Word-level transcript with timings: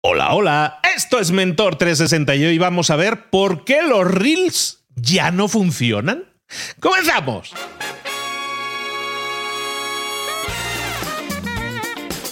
Hola, 0.00 0.32
hola, 0.32 0.80
esto 0.94 1.18
es 1.18 1.32
Mentor 1.32 1.74
360 1.74 2.36
y 2.36 2.44
hoy 2.44 2.58
vamos 2.58 2.90
a 2.90 2.96
ver 2.96 3.30
por 3.30 3.64
qué 3.64 3.82
los 3.82 4.08
reels 4.08 4.84
ya 4.94 5.32
no 5.32 5.48
funcionan. 5.48 6.22
¡Comenzamos! 6.78 7.52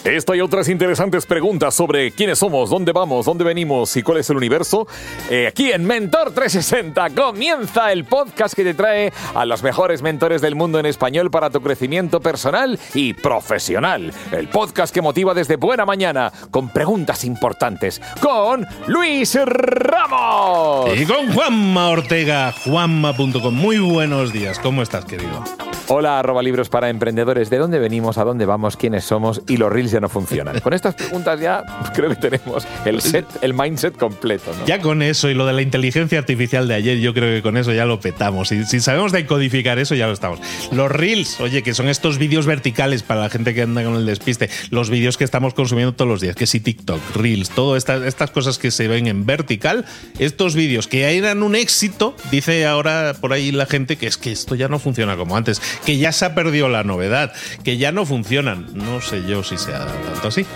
Esta 0.07 0.37
y 0.37 0.41
otras 0.41 0.69
interesantes 0.69 1.27
preguntas 1.27 1.75
sobre 1.75 2.13
quiénes 2.13 2.39
somos, 2.39 2.71
dónde 2.71 2.93
vamos, 2.93 3.27
dónde 3.27 3.43
venimos 3.43 3.97
y 3.97 4.05
cuál 4.05 4.19
es 4.19 4.31
el 4.31 4.37
universo. 4.37 4.87
Eh, 5.29 5.49
aquí 5.49 5.73
en 5.73 5.85
Mentor 5.85 6.31
360 6.31 7.11
comienza 7.11 7.91
el 7.91 8.05
podcast 8.05 8.55
que 8.55 8.63
te 8.63 8.75
trae 8.75 9.13
a 9.35 9.45
los 9.45 9.65
mejores 9.65 10.03
mentores 10.03 10.41
del 10.41 10.55
mundo 10.55 10.79
en 10.79 10.87
español 10.87 11.33
para 11.33 11.51
tu 11.51 11.61
crecimiento 11.61 12.21
personal 12.21 12.79
y 12.95 13.15
profesional. 13.15 14.13
El 14.31 14.47
podcast 14.47 14.95
que 14.95 15.03
motiva 15.03 15.35
desde 15.35 15.57
buena 15.57 15.85
mañana 15.85 16.33
con 16.53 16.69
preguntas 16.69 17.25
importantes 17.25 18.01
con 18.21 18.65
Luis 18.87 19.37
Ramos. 19.45 20.97
Y 20.97 21.05
con 21.05 21.35
Juanma 21.35 21.89
Ortega, 21.89 22.53
juanma.com. 22.53 23.53
Muy 23.53 23.81
buenos 23.81 24.33
días, 24.33 24.61
¿cómo 24.61 24.83
estás, 24.83 25.05
querido? 25.05 25.43
Hola, 25.89 26.19
arroba 26.19 26.43
libros 26.43 26.69
para 26.69 26.91
emprendedores. 26.91 27.49
¿De 27.49 27.59
dónde 27.59 27.79
venimos, 27.79 28.19
a 28.19 28.25
dónde 28.25 28.45
vamos, 28.45 28.77
quiénes 28.77 29.05
somos 29.05 29.43
y 29.47 29.57
los 29.57 29.73
reels 29.73 29.96
no 30.01 30.09
funcionan? 30.09 30.61
Con 30.61 30.73
estas 30.73 30.95
preguntas 30.95 31.41
ya 31.41 31.65
creo 31.95 32.11
que 32.11 32.17
tenemos 32.17 32.67
el 32.85 33.01
set, 33.01 33.27
el 33.43 33.55
mindset 33.55 33.97
completo. 33.97 34.53
Ya 34.67 34.81
con 34.81 35.03
eso 35.03 35.29
y 35.29 35.35
lo 35.35 35.47
de 35.47 35.53
la 35.53 35.63
inteligencia 35.63 36.19
artificial 36.19 36.69
de 36.69 36.75
ayer, 36.75 36.99
yo 36.99 37.15
creo 37.15 37.35
que 37.35 37.43
con 37.43 37.57
eso 37.57 37.73
ya 37.73 37.85
lo 37.85 38.01
petamos. 38.01 38.53
Y 38.53 38.65
si 38.65 38.81
sabemos 38.81 39.13
decodificar 39.13 39.79
eso, 39.79 39.95
ya 39.95 40.07
lo 40.07 40.13
estamos. 40.13 40.41
Los 40.73 40.91
reels, 40.91 41.41
oye, 41.41 41.63
que 41.63 41.75
son 41.75 41.89
estos 41.89 42.19
vídeos 42.19 42.47
verticales 42.47 43.03
para 43.03 43.21
la 43.21 43.31
gente 43.31 43.55
que 43.55 43.63
anda 43.63 43.83
con 43.85 43.95
el 43.95 44.07
despiste, 44.07 44.51
los 44.71 44.91
vídeos 44.91 45.17
que 45.17 45.25
estamos 45.25 45.55
consumiendo 45.55 45.95
todos 45.95 46.09
los 46.09 46.21
días, 46.21 46.37
que 46.37 46.47
si 46.47 46.61
TikTok, 46.61 47.01
reels, 47.17 47.51
todas 47.51 47.79
estas, 47.79 48.03
estas 48.03 48.31
cosas 48.31 48.59
que 48.59 48.71
se 48.71 48.89
ven 48.89 49.07
en 49.07 49.27
vertical, 49.27 49.85
estos 50.19 50.55
vídeos 50.55 50.87
que 50.87 51.17
eran 51.17 51.43
un 51.43 51.55
éxito, 51.55 52.17
dice 52.31 52.67
ahora 52.67 53.15
por 53.21 53.33
ahí 53.33 53.53
la 53.53 53.67
gente 53.67 53.97
que 53.97 54.07
es 54.07 54.17
que 54.17 54.33
esto 54.33 54.55
ya 54.55 54.69
no 54.69 54.79
funciona 54.79 55.17
como 55.17 55.37
antes 55.37 55.61
que 55.85 55.99
ya 55.99 56.13
se 56.13 56.25
ha 56.25 56.35
perdido 56.35 56.69
la 56.69 56.85
novedad, 56.85 57.33
que 57.65 57.79
ya 57.79 57.93
no 57.93 58.07
funcionan. 58.07 58.67
No 58.75 59.01
sé 59.01 59.23
yo 59.27 59.43
si 59.43 59.57
sea 59.57 59.86
tanto 59.91 60.29
así. 60.29 60.47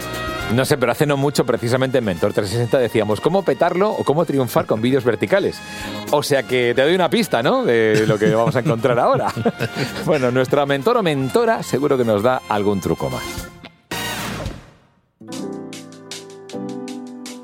No 0.54 0.64
sé, 0.64 0.76
pero 0.76 0.91
hace 0.91 1.06
no 1.06 1.16
mucho, 1.16 1.46
precisamente 1.46 1.98
en 1.98 2.04
Mentor 2.04 2.32
360 2.32 2.78
decíamos 2.78 3.20
cómo 3.20 3.44
petarlo 3.44 3.91
o 3.91 4.02
cómo 4.02 4.24
triunfar 4.24 4.66
con 4.66 4.80
vídeos 4.82 5.04
verticales. 5.04 5.60
O 6.10 6.24
sea 6.24 6.42
que 6.42 6.74
te 6.74 6.82
doy 6.82 6.94
una 6.94 7.08
pista, 7.08 7.41
¿no? 7.41 7.64
De 7.64 8.04
lo 8.06 8.18
que 8.18 8.34
vamos 8.34 8.56
a 8.56 8.60
encontrar 8.60 8.98
ahora. 8.98 9.32
bueno, 10.04 10.32
nuestra 10.32 10.66
mentor 10.66 10.96
o 10.96 11.02
mentora 11.02 11.62
seguro 11.62 11.96
que 11.96 12.04
nos 12.04 12.22
da 12.22 12.42
algún 12.48 12.80
truco 12.80 13.08
más. 13.08 13.59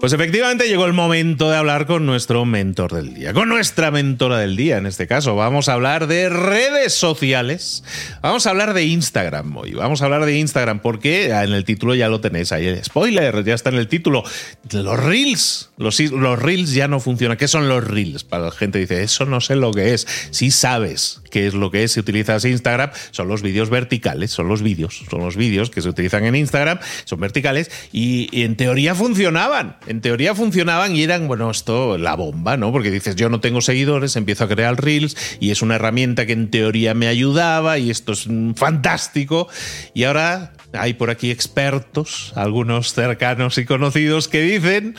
Pues 0.06 0.12
efectivamente 0.12 0.68
llegó 0.68 0.86
el 0.86 0.92
momento 0.92 1.50
de 1.50 1.56
hablar 1.56 1.84
con 1.84 2.06
nuestro 2.06 2.44
mentor 2.44 2.94
del 2.94 3.12
día, 3.12 3.32
con 3.32 3.48
nuestra 3.48 3.90
mentora 3.90 4.38
del 4.38 4.54
día 4.54 4.76
en 4.76 4.86
este 4.86 5.08
caso. 5.08 5.34
Vamos 5.34 5.68
a 5.68 5.72
hablar 5.72 6.06
de 6.06 6.28
redes 6.28 6.92
sociales, 6.92 7.82
vamos 8.22 8.46
a 8.46 8.50
hablar 8.50 8.72
de 8.72 8.84
Instagram 8.84 9.56
hoy, 9.56 9.72
vamos 9.72 10.02
a 10.02 10.04
hablar 10.04 10.24
de 10.24 10.38
Instagram 10.38 10.78
porque 10.78 11.30
en 11.30 11.52
el 11.52 11.64
título 11.64 11.96
ya 11.96 12.08
lo 12.08 12.20
tenéis 12.20 12.52
ahí, 12.52 12.72
spoiler, 12.84 13.42
ya 13.42 13.54
está 13.54 13.70
en 13.70 13.78
el 13.78 13.88
título. 13.88 14.22
Los 14.70 15.00
reels, 15.02 15.70
los, 15.76 15.98
los 15.98 16.38
reels 16.38 16.72
ya 16.72 16.86
no 16.86 17.00
funcionan. 17.00 17.36
¿Qué 17.36 17.48
son 17.48 17.68
los 17.68 17.82
reels? 17.82 18.22
Para 18.22 18.44
la 18.44 18.50
gente 18.52 18.78
dice, 18.78 19.02
eso 19.02 19.24
no 19.24 19.40
sé 19.40 19.56
lo 19.56 19.72
que 19.72 19.92
es. 19.92 20.06
Si 20.30 20.52
sabes 20.52 21.20
qué 21.32 21.46
es 21.46 21.54
lo 21.54 21.70
que 21.70 21.84
es 21.84 21.92
si 21.92 22.00
utilizas 22.00 22.44
Instagram, 22.44 22.90
son 23.10 23.28
los 23.28 23.42
vídeos 23.42 23.70
verticales, 23.70 24.30
son 24.30 24.48
los 24.48 24.62
vídeos, 24.62 25.04
son 25.10 25.20
los 25.20 25.36
vídeos 25.36 25.68
que 25.68 25.82
se 25.82 25.88
utilizan 25.88 26.24
en 26.24 26.36
Instagram, 26.36 26.78
son 27.04 27.20
verticales 27.20 27.70
y, 27.92 28.28
en 28.42 28.56
teoría 28.56 28.94
funcionaban 28.94 29.76
teoría 30.00 30.34
funcionaban 30.34 30.94
y 30.94 31.02
eran, 31.02 31.28
bueno, 31.28 31.50
esto 31.50 31.98
la 31.98 32.14
bomba, 32.14 32.56
¿no? 32.56 32.72
Porque 32.72 32.90
dices, 32.90 33.16
yo 33.16 33.28
no 33.28 33.40
tengo 33.40 33.60
seguidores, 33.60 34.16
empiezo 34.16 34.44
a 34.44 34.48
crear 34.48 34.80
reels 34.80 35.16
y 35.40 35.50
es 35.50 35.62
una 35.62 35.76
herramienta 35.76 36.26
que 36.26 36.32
en 36.32 36.50
teoría 36.50 36.94
me 36.94 37.08
ayudaba 37.08 37.78
y 37.78 37.90
esto 37.90 38.12
es 38.12 38.28
fantástico. 38.54 39.48
Y 39.94 40.04
ahora 40.04 40.52
hay 40.78 40.94
por 40.94 41.10
aquí 41.10 41.30
expertos, 41.30 42.32
algunos 42.36 42.92
cercanos 42.92 43.58
y 43.58 43.64
conocidos, 43.64 44.28
que 44.28 44.42
dicen 44.42 44.94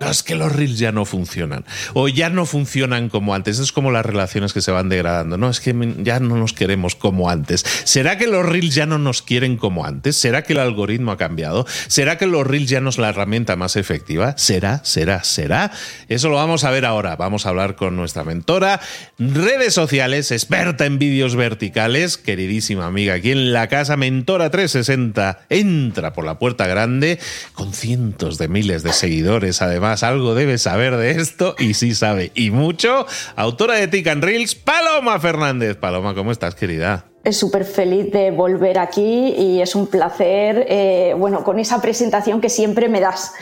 no, 0.00 0.10
es 0.10 0.22
que 0.22 0.34
los 0.34 0.50
reels 0.50 0.78
ya 0.78 0.92
no 0.92 1.04
funcionan. 1.04 1.66
O 1.92 2.08
ya 2.08 2.30
no 2.30 2.46
funcionan 2.46 3.10
como 3.10 3.34
antes. 3.34 3.58
Es 3.58 3.70
como 3.70 3.90
las 3.90 4.06
relaciones 4.06 4.54
que 4.54 4.62
se 4.62 4.70
van 4.70 4.88
degradando. 4.88 5.36
No, 5.36 5.50
es 5.50 5.60
que 5.60 5.74
ya 5.98 6.20
no 6.20 6.36
nos 6.36 6.54
queremos 6.54 6.94
como 6.94 7.28
antes. 7.28 7.66
¿Será 7.84 8.16
que 8.16 8.26
los 8.26 8.46
reels 8.46 8.74
ya 8.74 8.86
no 8.86 8.98
nos 8.98 9.20
quieren 9.20 9.58
como 9.58 9.84
antes? 9.84 10.16
¿Será 10.16 10.42
que 10.42 10.54
el 10.54 10.60
algoritmo 10.60 11.12
ha 11.12 11.18
cambiado? 11.18 11.66
¿Será 11.88 12.16
que 12.16 12.26
los 12.26 12.46
reels 12.46 12.70
ya 12.70 12.80
no 12.80 12.88
es 12.88 12.96
la 12.96 13.10
herramienta 13.10 13.56
más 13.56 13.76
efectiva? 13.76 14.32
¿Será? 14.38 14.80
¿Será? 14.84 15.22
¿Será? 15.22 15.70
Eso 16.08 16.30
lo 16.30 16.36
vamos 16.36 16.64
a 16.64 16.70
ver 16.70 16.86
ahora. 16.86 17.16
Vamos 17.16 17.44
a 17.44 17.50
hablar 17.50 17.76
con 17.76 17.94
nuestra 17.94 18.24
mentora, 18.24 18.80
redes 19.18 19.74
sociales, 19.74 20.30
experta 20.30 20.86
en 20.86 20.98
vídeos 20.98 21.36
verticales, 21.36 22.16
queridísima 22.16 22.86
amiga 22.86 23.14
aquí 23.14 23.32
en 23.32 23.52
la 23.52 23.68
casa, 23.68 23.98
Mentora 23.98 24.48
360. 24.48 25.19
Entra 25.48 26.12
por 26.12 26.24
la 26.24 26.38
puerta 26.38 26.66
grande 26.66 27.18
con 27.52 27.72
cientos 27.72 28.38
de 28.38 28.48
miles 28.48 28.82
de 28.82 28.92
seguidores, 28.92 29.62
además 29.62 30.02
algo 30.02 30.34
debe 30.34 30.58
saber 30.58 30.96
de 30.96 31.12
esto 31.12 31.54
y 31.58 31.74
sí 31.74 31.94
sabe, 31.94 32.32
y 32.34 32.50
mucho. 32.50 33.06
Autora 33.36 33.74
de 33.74 33.88
Tick 33.88 34.06
and 34.08 34.24
Reels, 34.24 34.54
Paloma 34.54 35.18
Fernández. 35.20 35.76
Paloma, 35.76 36.14
¿cómo 36.14 36.32
estás, 36.32 36.54
querida? 36.54 37.09
Súper 37.32 37.64
feliz 37.64 38.10
de 38.10 38.30
volver 38.30 38.78
aquí 38.78 39.34
y 39.36 39.60
es 39.60 39.74
un 39.74 39.86
placer, 39.86 40.66
eh, 40.68 41.14
bueno, 41.16 41.44
con 41.44 41.58
esa 41.58 41.80
presentación 41.82 42.40
que 42.40 42.48
siempre 42.48 42.88
me 42.88 43.00
das. 43.00 43.32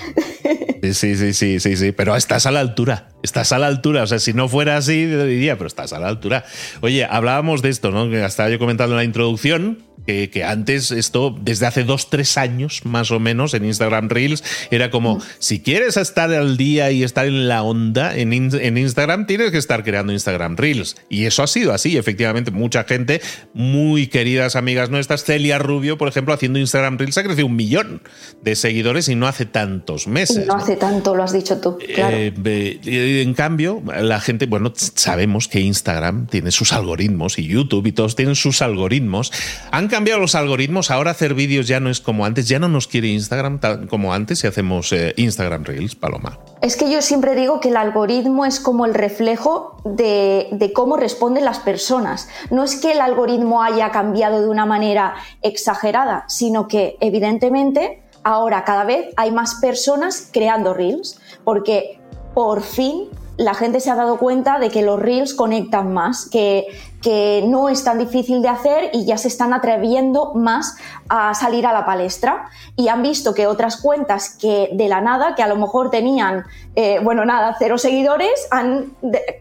Sí, 0.80 1.16
sí, 1.16 1.34
sí, 1.34 1.58
sí, 1.58 1.76
sí, 1.76 1.92
pero 1.92 2.14
estás 2.14 2.46
a 2.46 2.52
la 2.52 2.60
altura, 2.60 3.08
estás 3.22 3.50
a 3.50 3.58
la 3.58 3.66
altura, 3.66 4.04
o 4.04 4.06
sea, 4.06 4.20
si 4.20 4.32
no 4.32 4.48
fuera 4.48 4.76
así, 4.76 5.06
diría, 5.06 5.58
pero 5.58 5.66
estás 5.66 5.92
a 5.92 5.98
la 5.98 6.06
altura. 6.06 6.44
Oye, 6.80 7.04
hablábamos 7.04 7.62
de 7.62 7.69
esto, 7.69 7.90
¿no? 7.90 8.08
Que 8.08 8.25
estaba 8.25 8.48
yo 8.48 8.60
comentando 8.60 8.94
en 8.94 8.98
la 8.98 9.04
introducción, 9.04 9.88
que, 10.30 10.44
antes 10.44 10.90
esto, 10.90 11.36
desde 11.38 11.66
hace 11.66 11.84
dos, 11.84 12.08
tres 12.08 12.38
años 12.38 12.80
más 12.84 13.10
o 13.10 13.20
menos 13.20 13.52
en 13.52 13.66
Instagram 13.66 14.08
Reels, 14.08 14.42
era 14.70 14.90
como, 14.90 15.20
si 15.38 15.60
quieres 15.60 15.98
estar 15.98 16.32
al 16.32 16.56
día 16.56 16.90
y 16.90 17.02
estar 17.02 17.26
en 17.26 17.46
la 17.46 17.62
onda 17.62 18.16
en, 18.16 18.32
en, 18.32 18.78
Instagram, 18.78 19.26
tienes 19.26 19.50
que 19.50 19.58
estar 19.58 19.84
creando 19.84 20.12
Instagram 20.12 20.56
Reels. 20.56 20.96
Y 21.10 21.26
eso 21.26 21.42
ha 21.42 21.46
sido 21.46 21.75
así, 21.75 21.98
efectivamente, 21.98 22.50
mucha 22.50 22.84
gente, 22.84 23.20
muy 23.52 23.67
queridas 24.10 24.56
amigas 24.56 24.90
nuestras, 24.90 25.24
Celia 25.24 25.58
Rubio, 25.58 25.98
por 25.98 26.08
ejemplo, 26.08 26.34
haciendo 26.34 26.58
Instagram 26.58 26.98
Reels, 26.98 27.18
ha 27.18 27.22
crecido 27.22 27.46
un 27.46 27.56
millón 27.56 28.02
de 28.42 28.56
seguidores 28.56 29.08
y 29.08 29.14
no 29.14 29.26
hace 29.26 29.46
tantos 29.46 30.06
meses. 30.06 30.46
no, 30.46 30.54
hace 30.54 30.76
tanto, 30.76 31.14
lo 31.14 31.22
has 31.22 31.32
dicho 31.32 31.60
tú, 31.60 31.78
claro. 31.94 32.16
Eh, 32.16 33.22
en 33.22 33.34
cambio, 33.34 33.82
la 34.00 34.20
gente, 34.20 34.46
bueno, 34.46 34.72
sabemos 34.74 35.48
que 35.48 35.60
Instagram 35.60 36.26
tiene 36.26 36.50
sus 36.50 36.72
algoritmos 36.72 37.38
y 37.38 37.46
YouTube 37.46 37.86
y 37.86 37.92
todos 37.92 38.16
tienen 38.16 38.34
sus 38.34 38.62
algoritmos. 38.62 39.32
Han 39.70 39.88
cambiado 39.88 40.20
los 40.20 40.34
algoritmos, 40.34 40.90
ahora 40.90 41.10
hacer 41.10 41.34
vídeos 41.34 41.66
ya 41.66 41.80
no 41.80 41.90
es 41.90 42.00
como 42.00 42.24
antes, 42.24 42.48
ya 42.48 42.58
no 42.58 42.68
nos 42.68 42.86
quiere 42.88 43.08
Instagram 43.08 43.58
como 43.88 44.14
antes 44.14 44.40
si 44.40 44.46
hacemos 44.46 44.92
eh, 44.92 45.14
Instagram 45.16 45.64
Reels, 45.64 45.94
Paloma. 45.94 46.38
Es 46.60 46.76
que 46.76 46.90
yo 46.90 47.02
siempre 47.02 47.37
digo 47.37 47.60
que 47.60 47.69
el 47.69 47.76
algoritmo 47.76 48.44
es 48.44 48.58
como 48.58 48.84
el 48.84 48.94
reflejo 48.94 49.76
de, 49.84 50.72
cómo 50.75 50.96
responden 50.96 51.44
las 51.44 51.60
personas. 51.60 52.28
No 52.50 52.64
es 52.64 52.76
que 52.76 52.93
el 52.93 53.00
algoritmo 53.00 53.62
haya 53.62 53.93
cambiado 53.93 54.40
de 54.40 54.49
una 54.49 54.66
manera 54.66 55.14
exagerada, 55.43 56.25
sino 56.26 56.66
que 56.66 56.96
evidentemente 57.00 58.02
ahora 58.25 58.64
cada 58.64 58.84
vez 58.84 59.14
hay 59.16 59.31
más 59.31 59.56
personas 59.56 60.28
creando 60.32 60.75
reels, 60.75 61.20
porque 61.44 62.00
por 62.34 62.62
fin 62.62 63.08
la 63.37 63.54
gente 63.54 63.78
se 63.78 63.90
ha 63.90 63.94
dado 63.94 64.19
cuenta 64.19 64.58
de 64.58 64.69
que 64.69 64.82
los 64.82 64.99
reels 64.99 65.34
conectan 65.34 65.94
más, 65.94 66.28
que, 66.28 66.66
que 67.02 67.44
no 67.46 67.68
es 67.68 67.84
tan 67.84 67.98
difícil 67.98 68.42
de 68.42 68.48
hacer 68.48 68.90
y 68.92 69.04
ya 69.04 69.16
se 69.18 69.28
están 69.28 69.52
atreviendo 69.52 70.34
más 70.34 70.76
a 71.08 71.34
salir 71.34 71.66
a 71.66 71.72
la 71.72 71.86
palestra. 71.86 72.50
Y 72.76 72.88
han 72.88 73.02
visto 73.02 73.34
que 73.34 73.46
otras 73.46 73.80
cuentas 73.80 74.36
que 74.38 74.70
de 74.72 74.88
la 74.88 75.00
nada, 75.00 75.34
que 75.34 75.42
a 75.42 75.48
lo 75.48 75.56
mejor 75.56 75.90
tenían, 75.90 76.44
eh, 76.74 77.00
bueno, 77.02 77.24
nada, 77.24 77.56
cero 77.58 77.78
seguidores, 77.78 78.48
han, 78.50 78.92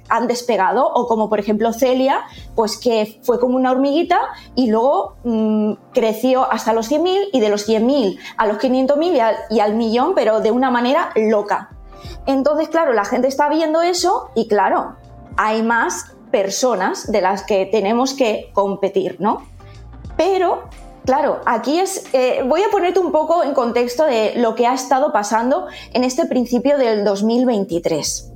han 0.09 0.27
despegado. 0.27 0.87
O 0.87 1.07
como 1.07 1.29
por 1.29 1.39
ejemplo 1.39 1.73
Celia, 1.73 2.21
pues 2.55 2.77
que 2.77 3.19
fue 3.23 3.39
como 3.39 3.55
una 3.55 3.71
hormiguita 3.71 4.19
y 4.55 4.69
luego 4.69 5.15
mm, 5.23 5.73
creció 5.93 6.49
hasta 6.51 6.73
los 6.73 6.91
100.000 6.91 7.29
y 7.33 7.39
de 7.39 7.49
los 7.49 7.67
100.000 7.67 8.17
a 8.37 8.47
los 8.47 8.57
500.000 8.57 9.37
y 9.49 9.57
y 9.57 9.59
al 9.59 9.75
millón, 9.75 10.13
pero 10.15 10.39
de 10.39 10.51
una 10.51 10.69
manera 10.69 11.09
loca. 11.15 11.69
Entonces, 12.25 12.69
claro, 12.69 12.93
la 12.93 13.05
gente 13.05 13.27
está 13.27 13.49
viendo 13.49 13.81
eso 13.81 14.29
y 14.35 14.47
claro, 14.47 14.95
hay 15.35 15.63
más 15.63 16.16
personas 16.31 17.11
de 17.11 17.21
las 17.21 17.43
que 17.43 17.65
tenemos 17.65 18.13
que 18.13 18.49
competir, 18.53 19.17
¿no? 19.19 19.45
Pero, 20.17 20.63
claro, 21.05 21.41
aquí 21.45 21.79
es, 21.79 22.05
eh, 22.13 22.43
voy 22.45 22.63
a 22.63 22.69
ponerte 22.69 22.99
un 22.99 23.11
poco 23.11 23.43
en 23.43 23.53
contexto 23.53 24.05
de 24.05 24.33
lo 24.35 24.55
que 24.55 24.67
ha 24.67 24.73
estado 24.73 25.11
pasando 25.11 25.67
en 25.93 26.03
este 26.03 26.25
principio 26.25 26.77
del 26.77 27.03
2023. 27.03 28.33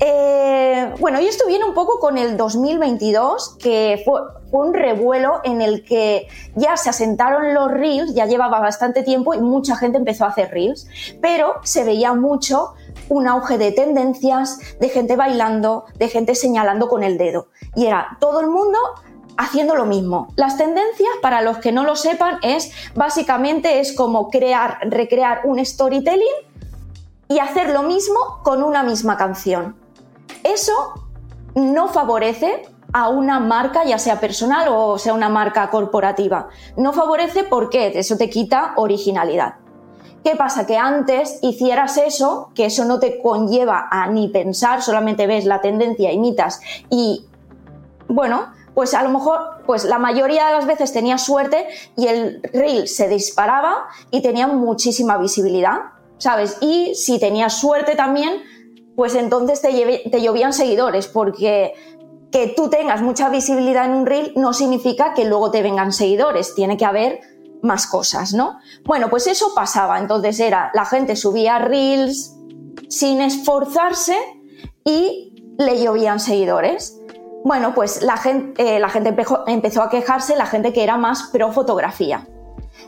Eh, 0.00 0.94
bueno, 1.00 1.20
y 1.20 1.26
esto 1.26 1.44
viene 1.48 1.64
un 1.64 1.74
poco 1.74 1.98
con 1.98 2.18
el 2.18 2.36
2022, 2.36 3.56
que 3.58 4.02
fue, 4.04 4.20
un 4.50 4.72
revuelo 4.72 5.40
en 5.44 5.60
el 5.60 5.84
que 5.84 6.28
ya 6.54 6.76
se 6.76 6.88
asentaron 6.88 7.52
los 7.52 7.70
reels, 7.70 8.14
ya 8.14 8.26
llevaba 8.26 8.60
bastante 8.60 9.02
tiempo 9.02 9.34
y 9.34 9.40
mucha 9.40 9.76
gente 9.76 9.98
empezó 9.98 10.24
a 10.24 10.28
hacer 10.28 10.50
reels, 10.50 10.86
pero 11.20 11.56
se 11.64 11.84
veía 11.84 12.14
mucho 12.14 12.72
un 13.08 13.28
auge 13.28 13.58
de 13.58 13.72
tendencias, 13.72 14.58
de 14.80 14.88
gente 14.88 15.16
bailando, 15.16 15.84
de 15.96 16.08
gente 16.08 16.34
señalando 16.34 16.88
con 16.88 17.02
el 17.02 17.18
dedo. 17.18 17.48
Y 17.74 17.86
era 17.86 18.16
todo 18.20 18.40
el 18.40 18.48
mundo 18.48 18.78
haciendo 19.36 19.74
lo 19.74 19.86
mismo. 19.86 20.28
Las 20.36 20.58
tendencias, 20.58 21.10
para 21.22 21.40
los 21.40 21.58
que 21.58 21.72
no 21.72 21.84
lo 21.84 21.96
sepan, 21.96 22.38
es 22.42 22.70
básicamente 22.94 23.80
es 23.80 23.92
como 23.94 24.30
crear, 24.30 24.78
recrear 24.82 25.42
un 25.44 25.64
storytelling 25.64 26.26
y 27.28 27.38
hacer 27.38 27.70
lo 27.70 27.82
mismo 27.82 28.40
con 28.42 28.62
una 28.62 28.82
misma 28.82 29.16
canción. 29.16 29.76
Eso 30.42 30.94
no 31.54 31.88
favorece 31.88 32.66
a 32.92 33.08
una 33.08 33.38
marca, 33.38 33.84
ya 33.84 33.98
sea 33.98 34.18
personal 34.18 34.68
o 34.70 34.98
sea 34.98 35.12
una 35.14 35.28
marca 35.28 35.70
corporativa. 35.70 36.48
No 36.76 36.92
favorece 36.92 37.44
porque 37.44 37.92
eso 37.98 38.16
te 38.16 38.30
quita 38.30 38.72
originalidad. 38.76 39.56
¿Qué 40.28 40.36
pasa? 40.36 40.66
Que 40.66 40.76
antes 40.76 41.38
hicieras 41.40 41.96
eso, 41.96 42.50
que 42.54 42.66
eso 42.66 42.84
no 42.84 43.00
te 43.00 43.18
conlleva 43.22 43.88
a 43.90 44.08
ni 44.08 44.28
pensar, 44.28 44.82
solamente 44.82 45.26
ves 45.26 45.46
la 45.46 45.62
tendencia, 45.62 46.12
imitas 46.12 46.60
y, 46.90 47.24
bueno, 48.08 48.52
pues 48.74 48.92
a 48.92 49.02
lo 49.02 49.08
mejor, 49.08 49.62
pues 49.64 49.84
la 49.84 49.98
mayoría 49.98 50.48
de 50.48 50.52
las 50.52 50.66
veces 50.66 50.92
tenías 50.92 51.24
suerte 51.24 51.66
y 51.96 52.08
el 52.08 52.42
reel 52.52 52.88
se 52.88 53.08
disparaba 53.08 53.86
y 54.10 54.20
tenía 54.20 54.46
muchísima 54.48 55.16
visibilidad, 55.16 55.78
¿sabes? 56.18 56.58
Y 56.60 56.94
si 56.94 57.18
tenías 57.18 57.54
suerte 57.54 57.94
también, 57.94 58.42
pues 58.96 59.14
entonces 59.14 59.62
te, 59.62 60.10
te 60.10 60.20
llovían 60.20 60.52
seguidores, 60.52 61.08
porque 61.08 61.72
que 62.30 62.48
tú 62.48 62.68
tengas 62.68 63.00
mucha 63.00 63.30
visibilidad 63.30 63.86
en 63.86 63.92
un 63.92 64.04
reel 64.04 64.34
no 64.36 64.52
significa 64.52 65.14
que 65.14 65.24
luego 65.24 65.50
te 65.50 65.62
vengan 65.62 65.90
seguidores, 65.94 66.54
tiene 66.54 66.76
que 66.76 66.84
haber 66.84 67.20
más 67.62 67.86
cosas, 67.86 68.32
¿no? 68.32 68.58
Bueno, 68.84 69.08
pues 69.10 69.26
eso 69.26 69.52
pasaba, 69.54 69.98
entonces 69.98 70.40
era, 70.40 70.70
la 70.74 70.84
gente 70.84 71.16
subía 71.16 71.58
reels 71.58 72.34
sin 72.88 73.20
esforzarse 73.20 74.16
y 74.84 75.54
le 75.58 75.82
llovían 75.82 76.20
seguidores. 76.20 77.00
Bueno, 77.44 77.74
pues 77.74 78.02
la 78.02 78.16
gente, 78.16 78.76
eh, 78.76 78.78
la 78.78 78.88
gente 78.88 79.14
empezó, 79.46 79.82
a 79.82 79.90
quejarse, 79.90 80.36
la 80.36 80.46
gente 80.46 80.72
que 80.72 80.82
era 80.82 80.96
más 80.96 81.30
pro 81.32 81.52
fotografía. 81.52 82.26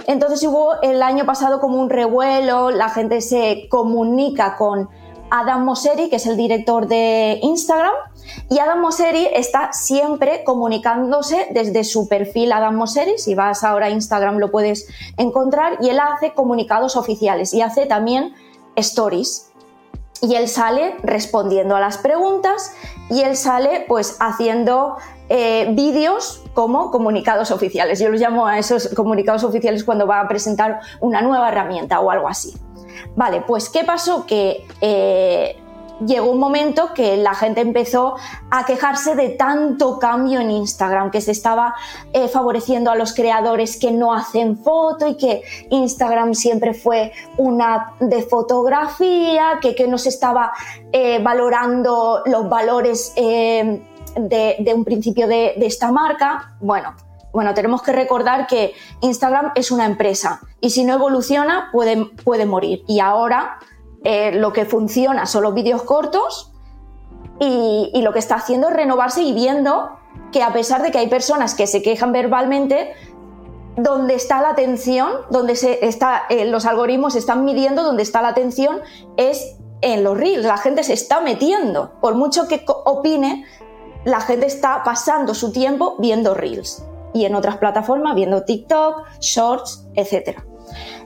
Entonces 0.07 0.43
hubo 0.45 0.81
el 0.83 1.03
año 1.03 1.25
pasado 1.27 1.61
como 1.61 1.81
un 1.81 1.91
revuelo, 1.91 2.71
la 2.71 2.89
gente 2.89 3.21
se 3.21 3.69
comunica 3.71 4.57
con 4.57 4.89
Adam 5.31 5.65
Mosseri, 5.65 6.09
que 6.09 6.17
es 6.17 6.27
el 6.27 6.37
director 6.37 6.87
de 6.87 7.39
Instagram, 7.43 7.93
y 8.49 8.59
Adam 8.59 8.81
Mosseri 8.81 9.29
está 9.33 9.73
siempre 9.73 10.45
comunicándose 10.45 11.49
desde 11.51 11.85
su 11.85 12.09
perfil 12.09 12.53
Adam 12.53 12.77
Mosseri, 12.77 13.19
si 13.19 13.35
vas 13.35 13.65
ahora 13.65 13.87
a 13.87 13.91
Instagram 13.91 14.39
lo 14.39 14.51
puedes 14.51 14.89
encontrar, 15.17 15.79
y 15.81 15.89
él 15.89 16.01
hace 16.01 16.33
comunicados 16.33 16.97
oficiales 16.97 17.55
y 17.55 17.63
hace 17.63 17.87
también 17.87 18.35
stories. 18.77 19.47
Y 20.23 20.35
él 20.35 20.49
sale 20.49 20.97
respondiendo 21.03 21.77
a 21.77 21.81
las 21.81 21.97
preguntas 21.97 22.75
y 23.09 23.23
él 23.23 23.37
sale 23.37 23.87
pues 23.89 24.19
haciendo 24.21 24.97
eh, 25.31 25.69
vídeos 25.73 26.43
como 26.53 26.91
comunicados 26.91 27.51
oficiales. 27.51 28.01
Yo 28.01 28.11
los 28.11 28.21
llamo 28.21 28.47
a 28.47 28.59
esos 28.59 28.89
comunicados 28.89 29.45
oficiales 29.45 29.83
cuando 29.83 30.07
va 30.07 30.21
a 30.21 30.29
presentar 30.29 30.81
una 31.01 31.23
nueva 31.23 31.49
herramienta 31.49 32.01
o 32.01 32.11
algo 32.11 32.29
así. 32.29 32.55
Vale, 33.17 33.43
pues 33.47 33.69
¿qué 33.69 33.85
pasó? 33.85 34.27
Que 34.27 34.67
eh, 34.81 35.57
llegó 36.07 36.31
un 36.31 36.39
momento 36.39 36.95
que 36.95 37.17
la 37.17 37.35
gente 37.35 37.61
empezó 37.61 38.17
a 38.51 38.65
quejarse 38.65 39.15
de 39.15 39.31
tanto 39.31 39.99
cambio 39.99 40.41
en 40.41 40.51
Instagram, 40.51 41.11
que 41.11 41.21
se 41.21 41.33
estaba 41.33 41.75
eh, 42.13 42.29
favoreciendo 42.29 42.91
a 42.91 42.97
los 42.97 43.13
creadores 43.15 43.79
que 43.79 43.91
no 43.91 44.15
hacen 44.15 44.57
foto 44.59 45.07
y 45.09 45.17
que 45.17 45.43
Instagram 45.71 46.35
siempre 46.35 46.75
fue 46.75 47.13
una 47.37 47.95
de 48.01 48.23
fotografía, 48.23 49.59
que, 49.61 49.75
que 49.75 49.87
no 49.87 49.99
se 49.99 50.09
estaba 50.09 50.53
eh, 50.93 51.21
valorando 51.23 52.23
los 52.27 52.49
valores 52.49 53.13
de, 53.15 53.83
un 54.75 54.85
principio 54.85 55.27
de 55.29 55.55
esta 55.67 55.93
marca. 55.93 56.57
Bueno, 56.61 56.95
bueno, 57.33 57.55
tenemos 57.55 57.83
que 57.83 57.93
recordar 57.93 58.47
que 58.47 58.75
Instagram 59.01 59.53
es 59.55 59.71
una 59.71 59.87
empresa 59.87 60.41
y 60.61 60.71
si 60.71 60.85
no 60.85 60.95
evoluciona 60.95 61.69
puede, 61.73 62.07
puede 62.25 62.47
morir. 62.47 62.83
Y 62.89 63.01
ahora 63.01 63.59
eh, 64.05 64.33
lo 64.33 64.53
que 64.53 64.65
funciona 64.65 65.27
son 65.27 65.45
los 65.45 65.55
vídeos 65.55 65.83
cortos 65.83 66.53
y, 67.39 67.91
lo 68.03 68.13
que 68.13 68.19
está 68.19 68.35
haciendo 68.37 68.69
es 68.69 68.75
renovarse 68.75 69.23
y 69.23 69.33
viendo 69.33 69.91
que 70.33 70.43
a 70.43 70.53
pesar 70.53 70.83
de 70.83 70.91
que 70.91 70.99
hay 70.99 71.09
personas 71.09 71.55
que 71.55 71.67
se 71.67 71.83
quejan 71.83 72.13
verbalmente, 72.13 72.93
donde 73.77 74.15
está 74.15 74.43
la 74.43 74.51
atención, 74.51 75.11
donde 75.31 75.57
se 75.57 75.87
está, 75.87 76.25
eh, 76.29 76.45
los 76.45 76.67
algoritmos 76.67 77.15
están 77.15 77.45
midiendo, 77.45 77.83
donde 77.83 78.03
está 78.03 78.21
la 78.21 78.29
atención 78.29 78.81
es 79.17 79.57
en 79.81 80.05
los 80.05 80.19
reels. 80.19 80.45
La 80.45 80.59
gente 80.59 80.83
se 80.83 80.93
está 80.93 81.21
metiendo. 81.21 81.93
Por 82.01 82.15
mucho 82.15 82.47
que 82.47 82.63
opine, 82.67 83.47
la 84.05 84.21
gente 84.21 84.47
está 84.47 84.83
pasando 84.85 85.35
su 85.35 85.53
tiempo 85.53 85.97
viendo 85.99 86.35
reels 86.35 86.85
y 87.13 87.25
en 87.25 87.35
otras 87.35 87.57
plataformas 87.57 88.15
viendo 88.15 88.45
TikTok, 88.45 89.07
Shorts, 89.21 89.87
etc. 89.95 90.41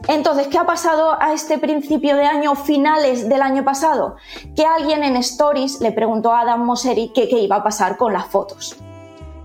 Entonces, 0.08 0.48
¿qué 0.48 0.58
ha 0.58 0.66
pasado 0.66 1.16
a 1.20 1.32
este 1.32 1.58
principio 1.58 2.16
de 2.16 2.24
año, 2.24 2.54
finales 2.54 3.28
del 3.28 3.40
año 3.42 3.64
pasado? 3.64 4.16
Que 4.54 4.66
alguien 4.66 5.02
en 5.02 5.16
Stories 5.16 5.80
le 5.80 5.92
preguntó 5.92 6.32
a 6.32 6.40
Adam 6.40 6.64
Mosseri 6.64 7.10
qué, 7.14 7.24
iba 7.24 7.56
a 7.56 7.62
pasar 7.62 7.96
con 7.96 8.12
las 8.12 8.26
fotos. 8.26 8.76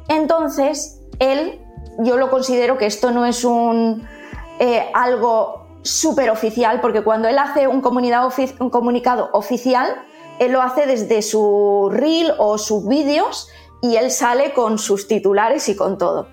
Entonces, 0.08 1.02
él 1.20 1.62
yo 2.00 2.18
lo 2.18 2.30
considero 2.30 2.78
que 2.78 2.86
esto 2.86 3.12
no 3.12 3.26
es 3.26 3.44
un 3.44 4.08
eh, 4.60 4.90
algo 4.94 5.68
súper 5.82 6.30
oficial, 6.30 6.82
porque 6.82 7.04
cuando 7.04 7.28
él 7.28 7.38
hace 7.38 7.68
un, 7.68 7.82
un 8.60 8.70
comunicado 8.70 9.30
oficial, 9.34 9.96
él 10.40 10.52
lo 10.52 10.62
hace 10.62 10.86
desde 10.86 11.22
su 11.22 11.90
reel 11.92 12.34
o 12.38 12.58
sus 12.58 12.88
vídeos 12.88 13.50
y 13.82 13.96
él 13.96 14.12
sale 14.12 14.54
con 14.54 14.78
sus 14.78 15.08
titulares 15.08 15.70
y 15.70 15.76
con 15.76 15.98
todo. 15.98 16.28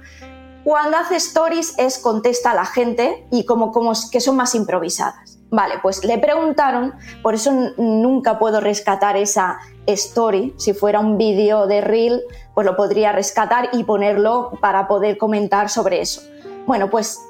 Cuando 0.66 0.96
hace 0.96 1.14
stories 1.14 1.78
es 1.78 1.96
contesta 1.96 2.50
a 2.50 2.54
la 2.56 2.66
gente 2.66 3.28
y 3.30 3.46
como, 3.46 3.70
como 3.70 3.92
que 4.10 4.20
son 4.20 4.34
más 4.34 4.52
improvisadas. 4.56 5.38
Vale, 5.48 5.74
pues 5.80 6.04
le 6.04 6.18
preguntaron, 6.18 6.92
por 7.22 7.34
eso 7.34 7.52
nunca 7.76 8.40
puedo 8.40 8.58
rescatar 8.58 9.16
esa 9.16 9.60
story. 9.86 10.54
Si 10.56 10.74
fuera 10.74 10.98
un 10.98 11.18
vídeo 11.18 11.68
de 11.68 11.82
reel, 11.82 12.20
pues 12.52 12.66
lo 12.66 12.74
podría 12.74 13.12
rescatar 13.12 13.68
y 13.74 13.84
ponerlo 13.84 14.58
para 14.60 14.88
poder 14.88 15.18
comentar 15.18 15.70
sobre 15.70 16.00
eso. 16.00 16.22
Bueno, 16.66 16.90
pues 16.90 17.20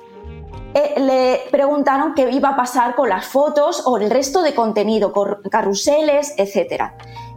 eh, 0.72 0.98
le 0.98 1.50
preguntaron 1.50 2.14
qué 2.14 2.30
iba 2.30 2.48
a 2.48 2.56
pasar 2.56 2.94
con 2.94 3.10
las 3.10 3.26
fotos 3.26 3.82
o 3.84 3.98
el 3.98 4.08
resto 4.08 4.40
de 4.40 4.54
contenido, 4.54 5.12
carruseles, 5.50 6.32
etc. 6.38 6.84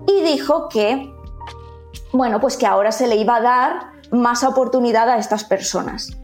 Y 0.07 0.21
dijo 0.21 0.69
que, 0.69 1.13
bueno, 2.13 2.39
pues 2.39 2.55
que 2.55 2.65
ahora 2.65 2.93
se 2.93 3.05
le 3.05 3.17
iba 3.17 3.35
a 3.35 3.41
dar 3.41 3.98
más 4.11 4.43
oportunidad 4.43 5.09
a 5.09 5.17
estas 5.17 5.43
personas. 5.43 6.17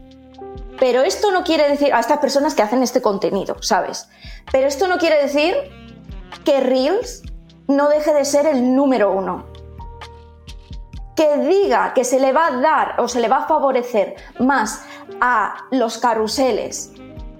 Pero 0.78 1.02
esto 1.02 1.30
no 1.30 1.42
quiere 1.42 1.68
decir, 1.68 1.94
a 1.94 2.00
estas 2.00 2.18
personas 2.18 2.54
que 2.54 2.62
hacen 2.62 2.82
este 2.82 3.00
contenido, 3.00 3.56
¿sabes? 3.62 4.08
Pero 4.52 4.66
esto 4.66 4.88
no 4.88 4.98
quiere 4.98 5.22
decir 5.22 5.54
que 6.44 6.60
Reels 6.60 7.22
no 7.66 7.88
deje 7.88 8.12
de 8.12 8.24
ser 8.24 8.46
el 8.46 8.74
número 8.74 9.12
uno. 9.12 9.46
Que 11.14 11.38
diga 11.38 11.94
que 11.94 12.04
se 12.04 12.20
le 12.20 12.32
va 12.32 12.48
a 12.48 12.60
dar 12.60 13.00
o 13.00 13.08
se 13.08 13.20
le 13.20 13.28
va 13.28 13.38
a 13.38 13.46
favorecer 13.48 14.16
más 14.38 14.82
a 15.20 15.64
los 15.70 15.96
carruseles 15.96 16.92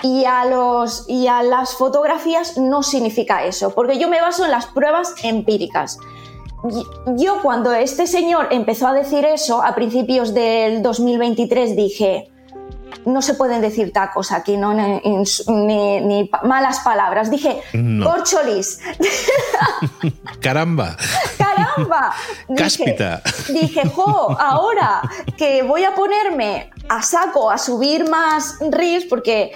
y 0.02 0.24
a, 0.24 0.46
los, 0.46 1.04
y 1.08 1.26
a 1.26 1.42
las 1.42 1.74
fotografías 1.74 2.56
no 2.56 2.82
significa 2.82 3.44
eso, 3.44 3.74
porque 3.74 3.98
yo 3.98 4.08
me 4.08 4.20
baso 4.20 4.44
en 4.44 4.50
las 4.50 4.66
pruebas 4.66 5.14
empíricas 5.22 5.98
yo 7.16 7.42
cuando 7.42 7.72
este 7.72 8.06
señor 8.06 8.48
empezó 8.50 8.88
a 8.88 8.92
decir 8.92 9.24
eso 9.24 9.62
a 9.62 9.74
principios 9.74 10.34
del 10.34 10.82
2023 10.82 11.76
dije, 11.76 12.30
no 13.04 13.22
se 13.22 13.34
pueden 13.34 13.60
decir 13.60 13.92
tacos 13.92 14.32
aquí, 14.32 14.56
¿no? 14.56 14.74
ni, 14.74 16.30
malas 16.42 16.80
palabras. 16.80 17.30
Dije, 17.30 17.60
corcholis. 18.02 18.80
Caramba. 20.40 20.96
Caramba. 21.38 22.12
Cáspita. 22.56 23.22
Dije, 23.48 23.88
jo, 23.88 24.36
ahora 24.38 25.02
que 25.36 25.62
voy 25.62 25.84
a 25.84 25.94
ponerme 25.94 26.70
a 26.88 27.02
saco 27.02 27.50
a 27.50 27.58
subir 27.58 28.08
más 28.10 28.58
ris 28.70 29.04
porque 29.04 29.52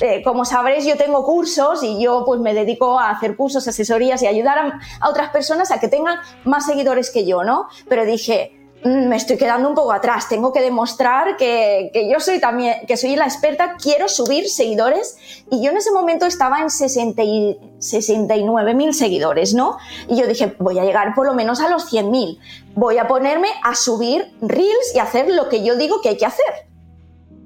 eh, 0.00 0.22
como 0.24 0.44
sabréis, 0.44 0.84
yo 0.84 0.96
tengo 0.96 1.24
cursos 1.24 1.84
y 1.84 2.02
yo 2.02 2.24
pues 2.26 2.40
me 2.40 2.52
dedico 2.52 2.98
a 2.98 3.10
hacer 3.10 3.36
cursos, 3.36 3.68
asesorías 3.68 4.20
y 4.22 4.26
ayudar 4.26 4.58
a, 4.58 4.80
otras 5.08 5.30
personas 5.30 5.70
a 5.70 5.78
que 5.78 5.86
tengan 5.88 6.18
más 6.44 6.66
seguidores 6.66 7.10
que 7.10 7.24
yo, 7.24 7.44
¿no? 7.44 7.68
Pero 7.88 8.04
dije, 8.04 8.58
mm, 8.84 9.06
me 9.06 9.14
estoy 9.14 9.36
quedando 9.36 9.68
un 9.68 9.76
poco 9.76 9.92
atrás, 9.92 10.28
tengo 10.28 10.52
que 10.52 10.60
demostrar 10.60 11.36
que, 11.36 11.92
yo 12.10 12.18
soy 12.18 12.40
también, 12.40 12.84
que 12.88 12.96
soy 12.96 13.14
la 13.14 13.26
experta, 13.26 13.76
quiero 13.80 14.08
subir 14.08 14.48
seguidores 14.48 15.16
y 15.48 15.62
yo 15.62 15.70
en 15.70 15.76
ese 15.76 15.92
momento 15.92 16.26
estaba 16.26 16.58
en 16.58 16.70
69 16.70 18.74
mil 18.74 18.94
seguidores, 18.94 19.54
¿no? 19.54 19.76
Y 20.08 20.16
yo 20.16 20.26
dije, 20.26 20.56
voy 20.58 20.76
a 20.80 20.84
llegar 20.84 21.14
por 21.14 21.24
lo 21.24 21.34
menos 21.34 21.60
a 21.60 21.68
los 21.68 21.88
100 21.88 22.10
mil, 22.10 22.40
voy 22.74 22.98
a 22.98 23.06
ponerme 23.06 23.46
a 23.62 23.76
subir 23.76 24.34
reels 24.40 24.92
y 24.92 24.98
hacer 24.98 25.28
lo 25.28 25.48
que 25.48 25.62
yo 25.62 25.76
digo 25.76 26.00
que 26.00 26.08
hay 26.08 26.16
que 26.16 26.26
hacer 26.26 26.73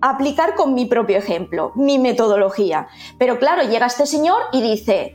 aplicar 0.01 0.55
con 0.55 0.75
mi 0.75 0.87
propio 0.87 1.19
ejemplo, 1.19 1.73
mi 1.75 1.99
metodología. 1.99 2.89
Pero 3.19 3.39
claro, 3.39 3.63
llega 3.63 3.87
este 3.87 4.07
señor 4.07 4.41
y 4.53 4.63
dice, 4.63 5.15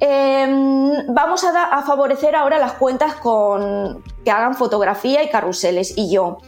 em, 0.00 1.14
vamos 1.14 1.44
a, 1.44 1.82
favorecer 1.82 2.34
ahora 2.36 2.58
las 2.58 2.74
cuentas 2.74 3.14
con 3.14 4.02
que 4.24 4.30
hagan 4.30 4.54
fotografía 4.54 5.22
y 5.22 5.30
carruseles. 5.30 5.96
Y 5.96 6.10
yo, 6.10 6.38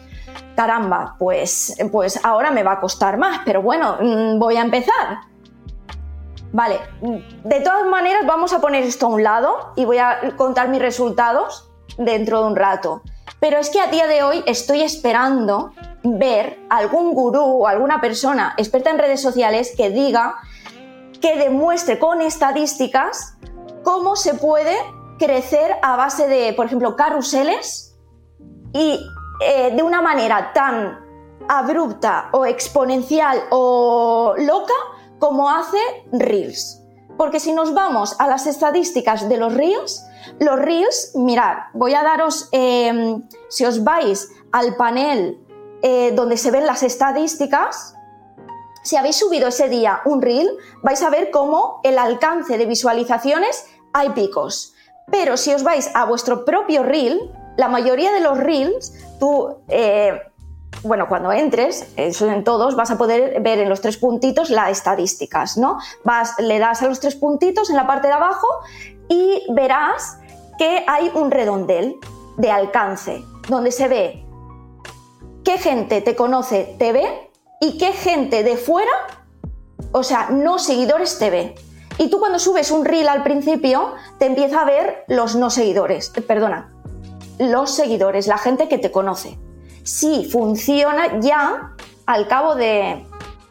caramba, 0.55 1.17
pues, 1.19 1.77
pues 1.91 2.25
ahora 2.25 2.51
me 2.51 2.63
va 2.63 2.73
a 2.73 2.81
costar 2.81 3.19
más, 3.19 3.41
pero 3.45 3.63
bueno, 3.63 3.97
mm, 4.01 4.39
voy 4.39 4.57
a 4.57 4.63
empezar. 4.63 5.21
Vale, 6.53 6.81
de 7.45 7.61
todas 7.61 7.87
maneras 7.87 8.25
vamos 8.27 8.53
a 8.53 8.61
poner 8.61 8.85
esto 8.85 9.07
a 9.07 9.09
un 9.11 9.23
lado 9.23 9.73
y 9.77 9.85
voy 9.85 9.99
a 9.99 10.35
contar 10.37 10.69
mis 10.69 10.81
resultados 10.81 11.71
dentro 11.99 12.41
de 12.41 12.47
un 12.47 12.57
rato. 12.57 13.03
Pero 13.41 13.59
es 13.59 13.71
que 13.71 13.81
a 13.81 13.89
día 13.89 14.07
de 14.07 14.23
hoy 14.23 14.43
estoy 14.47 14.83
esperando 14.83 15.73
ver 16.03 16.59
algún 16.71 17.15
gurú 17.15 17.63
o 17.63 17.67
alguna 17.67 18.01
persona 18.01 18.55
experta 18.57 18.91
en 18.91 18.99
redes 18.99 19.21
sociales 19.21 19.75
que 19.77 19.91
diga, 19.91 20.37
que 21.21 21.37
demuestre 21.37 21.99
con 21.99 22.21
estadísticas 22.21 23.37
cómo 23.83 24.17
se 24.17 24.35
puede 24.35 24.77
crecer 25.19 25.77
a 25.83 25.97
base 25.97 26.29
de, 26.29 26.53
por 26.53 26.67
ejemplo, 26.67 26.97
carruseles 26.97 27.97
y 28.73 29.01
eh, 29.41 29.73
de 29.75 29.83
una 29.83 30.03
manera 30.03 30.53
tan 30.53 31.05
abrupta 31.49 32.29
o 32.33 32.45
exponencial 32.47 33.39
o 33.51 34.35
loca 34.39 34.75
como 35.19 35.51
hace 35.51 35.79
Reels. 36.13 36.83
Porque 37.17 37.41
si 37.41 37.53
nos 37.53 37.73
vamos 37.73 38.17
a 38.19 38.27
las 38.27 38.47
estadísticas 38.47 39.29
de 39.29 39.37
los 39.39 39.55
Reels, 39.55 40.06
los 40.39 40.59
Reels, 40.59 41.13
mirad, 41.15 41.57
voy 41.73 41.95
a 41.95 42.03
daros, 42.03 42.49
em, 42.53 43.23
si 43.49 43.65
os 43.65 43.83
vais 43.85 44.29
al 44.53 44.77
panel 44.77 45.39
eh, 45.83 46.13
donde 46.15 46.37
se 46.37 46.51
ven 46.51 46.67
las 46.67 46.83
estadísticas, 46.83 47.97
si 48.83 48.97
habéis 48.97 49.17
subido 49.17 49.49
ese 49.49 49.69
día 49.69 50.01
un 50.05 50.23
reel, 50.23 50.49
vais 50.83 51.03
a 51.03 51.11
ver 51.11 51.33
cómo 51.33 51.81
el 51.83 51.99
alcance 51.99 52.57
de 52.57 52.67
visualizaciones 52.67 53.67
hay 53.93 54.11
picos. 54.11 54.75
Pero 55.11 55.37
si 55.37 55.53
os 55.53 55.65
vais 55.65 55.91
a 55.95 56.05
vuestro 56.05 56.45
propio 56.45 56.85
reel, 56.85 57.21
la 57.57 57.69
mayoría 57.69 58.13
de 58.13 58.21
los 58.21 58.39
reels, 58.39 58.93
tú, 59.19 59.57
eh, 59.69 60.21
bueno, 60.85 61.09
cuando 61.09 61.33
entres, 61.33 61.93
eso 61.97 62.31
en 62.31 62.45
todos, 62.45 62.77
vas 62.77 62.93
a 62.93 62.97
poder 62.97 63.41
ver 63.41 63.59
en 63.59 63.69
los 63.69 63.81
tres 63.81 63.97
puntitos 63.97 64.51
las 64.51 64.71
estadísticas, 64.71 65.57
¿no? 65.57 65.79
Vas, 66.05 66.39
le 66.39 66.61
das 66.61 66.81
a 66.83 66.87
los 66.87 67.01
tres 67.01 67.17
puntitos 67.17 67.71
en 67.71 67.77
la 67.77 67.89
parte 67.89 68.07
de 68.07 68.15
abajo 68.15 68.47
y 69.09 69.43
verás 69.51 70.19
que 70.59 70.85
hay 70.87 71.11
un 71.15 71.31
redondel 71.31 71.97
de 72.37 72.51
alcance, 72.51 73.25
donde 73.49 73.73
se 73.73 73.89
ve 73.89 74.27
qué 75.47 75.59
gente 75.59 76.01
te 76.01 76.17
conoce, 76.17 76.75
te 76.77 76.93
ve 76.93 77.31
y 77.61 77.79
qué 77.79 77.93
gente 77.93 78.43
de 78.43 78.57
fuera, 78.57 78.91
o 79.93 80.03
sea, 80.03 80.29
no 80.31 80.59
seguidores 80.59 81.21
te 81.21 81.31
ve. 81.31 81.55
Y 81.99 82.11
tú 82.11 82.19
cuando 82.19 82.41
subes 82.41 82.73
un 82.73 82.85
reel 82.85 83.09
al 83.09 83.23
principio, 83.23 83.95
te 84.19 84.27
empieza 84.27 84.63
a 84.63 84.65
ver 84.65 85.05
los 85.07 85.37
no 85.37 85.49
seguidores, 85.51 86.11
perdona, 86.27 86.75
los 87.39 87.71
seguidores, 87.71 88.27
la 88.27 88.39
gente 88.39 88.69
que 88.69 88.79
te 88.79 88.91
conoce. 88.91 89.39
Si 89.85 90.25
funciona 90.25 91.21
ya 91.21 91.77
al 92.07 92.27
cabo 92.27 92.57
de, 92.57 93.07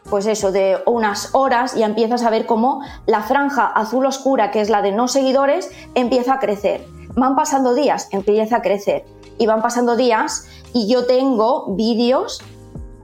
pues 0.10 0.26
eso, 0.28 0.52
de 0.52 0.78
unas 0.86 1.34
horas, 1.34 1.76
ya 1.76 1.86
empiezas 1.86 2.24
a 2.24 2.30
ver 2.30 2.46
cómo 2.46 2.82
la 3.06 3.24
franja 3.24 3.66
azul 3.66 4.06
oscura, 4.06 4.52
que 4.52 4.62
es 4.62 4.70
la 4.70 4.82
de 4.82 4.92
no 4.92 5.08
seguidores, 5.08 5.72
empieza 5.96 6.36
a 6.36 6.40
crecer. 6.40 6.86
Van 7.16 7.36
pasando 7.36 7.74
días, 7.74 8.08
empieza 8.12 8.58
a 8.58 8.62
crecer. 8.62 9.06
Y 9.38 9.48
van 9.48 9.62
pasando 9.62 9.96
días 9.96 10.48
y 10.74 10.88
yo 10.88 11.06
tengo 11.06 11.76
vídeos 11.76 12.42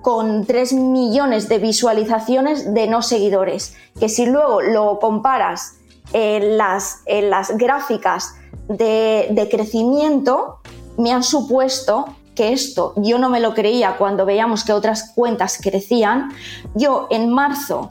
con 0.01 0.45
3 0.45 0.73
millones 0.73 1.49
de 1.49 1.59
visualizaciones 1.59 2.73
de 2.73 2.87
no 2.87 3.01
seguidores, 3.01 3.75
que 3.99 4.09
si 4.09 4.25
luego 4.25 4.61
lo 4.61 4.99
comparas 4.99 5.75
en 6.13 6.57
las, 6.57 7.01
las 7.05 7.57
gráficas 7.57 8.35
de 8.67 9.47
crecimiento, 9.51 10.59
me 10.97 11.11
han 11.11 11.23
supuesto 11.23 12.05
que 12.35 12.53
esto 12.53 12.93
yo 12.97 13.17
no 13.17 13.29
me 13.29 13.39
lo 13.39 13.53
creía 13.53 13.97
cuando 13.97 14.25
veíamos 14.25 14.63
que 14.63 14.73
otras 14.73 15.11
cuentas 15.13 15.59
crecían. 15.61 16.31
Yo 16.75 17.07
en 17.09 17.29
marzo 17.29 17.89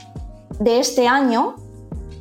de 0.58 0.80
este 0.80 1.08
año 1.08 1.56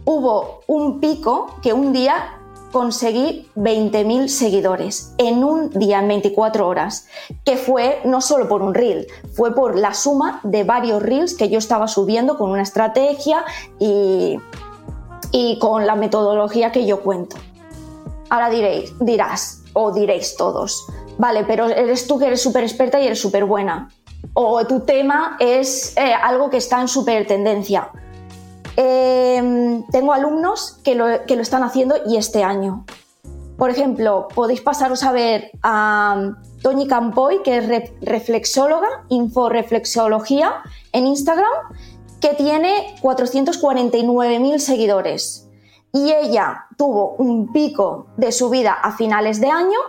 hubo 0.06 0.62
un 0.68 1.00
pico 1.00 1.56
que 1.62 1.74
un 1.74 1.94
día 1.94 2.40
conseguí 2.72 3.50
20.000 3.56 4.28
seguidores 4.28 5.14
en 5.18 5.44
un 5.44 5.70
día, 5.72 6.00
en 6.00 6.08
24 6.08 6.68
horas, 6.68 7.08
que 7.44 7.58
fue 7.58 8.00
no 8.06 8.22
solo 8.22 8.48
por 8.48 8.62
un 8.62 8.74
reel, 8.74 9.08
fue 9.34 9.54
por 9.56 9.78
la 9.78 9.94
suma 9.94 10.40
de 10.44 10.64
varios 10.64 11.02
reels 11.02 11.34
que 11.34 11.50
yo 11.50 11.58
estaba 11.58 11.88
subiendo 11.88 12.38
con 12.38 12.52
una 12.52 12.62
estrategia 12.62 13.44
y, 13.80 14.38
y 15.32 15.58
con 15.60 15.88
la 15.88 15.96
metodología 15.96 16.72
que 16.72 16.86
yo 16.86 17.02
cuento. 17.02 17.38
Ahora 18.30 18.50
diréis, 18.50 18.94
dirás, 19.00 19.64
o 19.74 19.92
diréis 19.92 20.36
todos, 20.38 20.86
vale, 21.20 21.44
pero 21.44 21.68
eres 21.68 22.08
tú 22.08 22.18
que 22.18 22.26
eres 22.26 22.42
súper 22.42 22.64
experta 22.64 23.00
y 23.00 23.06
eres 23.06 23.22
súper 23.22 23.46
buena. 23.46 23.90
O 24.34 24.66
tu 24.66 24.80
tema 24.80 25.38
es 25.40 25.96
eh, 25.98 26.14
algo 26.14 26.50
que 26.50 26.58
está 26.58 26.82
en 26.82 26.88
súper 26.88 27.28
tendencia. 27.28 27.92
Em, 28.76 29.86
tengo 29.88 30.14
alumnos 30.14 30.80
que 30.84 30.96
lo, 30.96 31.08
están 31.08 31.64
haciendo 31.64 31.96
y 32.08 32.16
este 32.16 32.44
año. 32.44 32.86
Por 33.58 33.70
ejemplo, 33.70 34.30
podéis 34.34 34.62
pasaros 34.62 35.04
a 35.04 35.12
ver 35.12 35.52
a 35.62 36.32
Toñi 36.62 36.88
Campoy, 36.88 37.44
que 37.44 37.58
es 37.58 37.92
reflexóloga, 38.00 38.88
inforeflexología 39.10 40.64
en 40.94 41.08
Instagram, 41.08 41.52
que 42.22 42.30
tiene 42.36 42.96
449.000 43.02 44.60
seguidores. 44.60 45.50
Y 45.92 46.14
ella 46.14 46.68
tuvo 46.78 47.16
un 47.18 47.52
pico 47.52 48.08
de 48.16 48.32
subida 48.32 48.72
a 48.72 48.96
finales 48.96 49.42
de 49.42 49.50
año, 49.50 49.80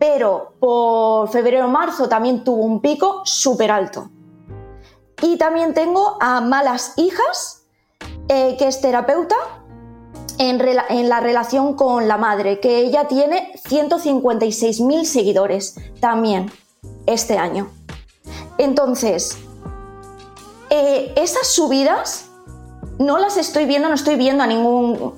pero 0.00 0.54
por 0.58 1.28
febrero-marzo 1.28 2.08
también 2.08 2.42
tuvo 2.42 2.64
un 2.64 2.80
pico 2.80 3.20
súper 3.24 3.70
alto. 3.70 4.10
Y 5.20 5.36
también 5.36 5.74
tengo 5.74 6.16
a 6.20 6.40
Malas 6.40 6.94
Hijas, 6.96 7.66
eh, 8.28 8.56
que 8.58 8.66
es 8.66 8.80
terapeuta 8.80 9.36
en, 10.38 11.08
la 11.10 11.20
relación 11.20 11.74
con 11.74 12.08
la 12.08 12.16
madre, 12.16 12.60
que 12.60 12.78
ella 12.78 13.08
tiene 13.08 13.52
156.000 13.68 15.04
seguidores 15.04 15.76
también 16.00 16.50
este 17.04 17.36
año. 17.36 17.70
Entonces, 18.56 19.36
eh, 20.70 21.12
esas 21.14 21.46
subidas 21.46 22.29
no 23.00 23.16
las 23.16 23.38
estoy 23.38 23.64
viendo, 23.64 23.88
no 23.88 23.94
estoy 23.94 24.16
viendo 24.16 24.44
a 24.44 24.46
ningún, 24.46 25.14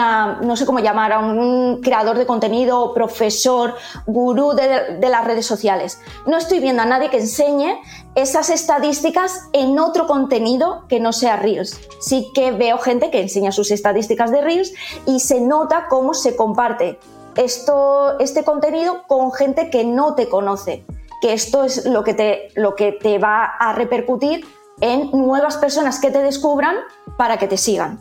a 0.00 0.40
no 0.42 0.56
sé 0.56 0.66
cómo 0.66 0.80
llamar, 0.80 1.12
a 1.12 1.20
un 1.20 1.80
creador 1.80 2.18
de 2.18 2.26
contenido, 2.26 2.92
profesor, 2.94 3.76
gurú 4.08 4.54
de, 4.54 4.96
de, 4.98 5.08
las 5.08 5.24
redes 5.24 5.46
sociales. 5.46 6.00
No 6.26 6.36
estoy 6.36 6.58
viendo 6.58 6.82
a 6.82 6.84
nadie 6.84 7.08
que 7.08 7.18
enseñe 7.18 7.78
esas 8.16 8.50
estadísticas 8.50 9.48
en 9.52 9.78
otro 9.78 10.08
contenido 10.08 10.84
que 10.88 10.98
no 10.98 11.12
sea 11.12 11.36
Reels. 11.36 11.78
Sí 12.00 12.32
que 12.34 12.50
veo 12.50 12.78
gente 12.78 13.12
que 13.12 13.20
enseña 13.20 13.52
sus 13.52 13.70
estadísticas 13.70 14.32
de 14.32 14.40
Reels 14.40 14.72
y 15.06 15.20
se 15.20 15.40
nota 15.40 15.86
cómo 15.88 16.12
se 16.12 16.34
comparte 16.34 16.98
esto, 17.36 18.18
este 18.18 18.42
contenido 18.42 19.04
con 19.06 19.30
gente 19.30 19.70
que 19.70 19.84
no 19.84 20.16
te 20.16 20.28
conoce. 20.28 20.84
Que 21.22 21.34
esto 21.34 21.62
es 21.62 21.86
lo 21.86 22.02
que 22.02 22.14
te, 22.14 22.48
lo 22.56 22.74
que 22.74 22.90
te 22.90 23.18
va 23.18 23.44
a 23.44 23.72
repercutir 23.74 24.44
en 24.80 25.10
nuevas 25.12 25.56
personas 25.56 25.98
que 26.00 26.10
te 26.10 26.22
descubran 26.22 26.76
para 27.16 27.38
que 27.38 27.48
te 27.48 27.56
sigan. 27.56 28.00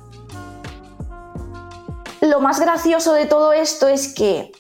Lo 2.21 2.39
más 2.39 2.59
gracioso 2.59 3.13
de 3.13 3.25
todo 3.25 3.53
esto 3.53 3.87
es 3.87 4.13
que, 4.13 4.51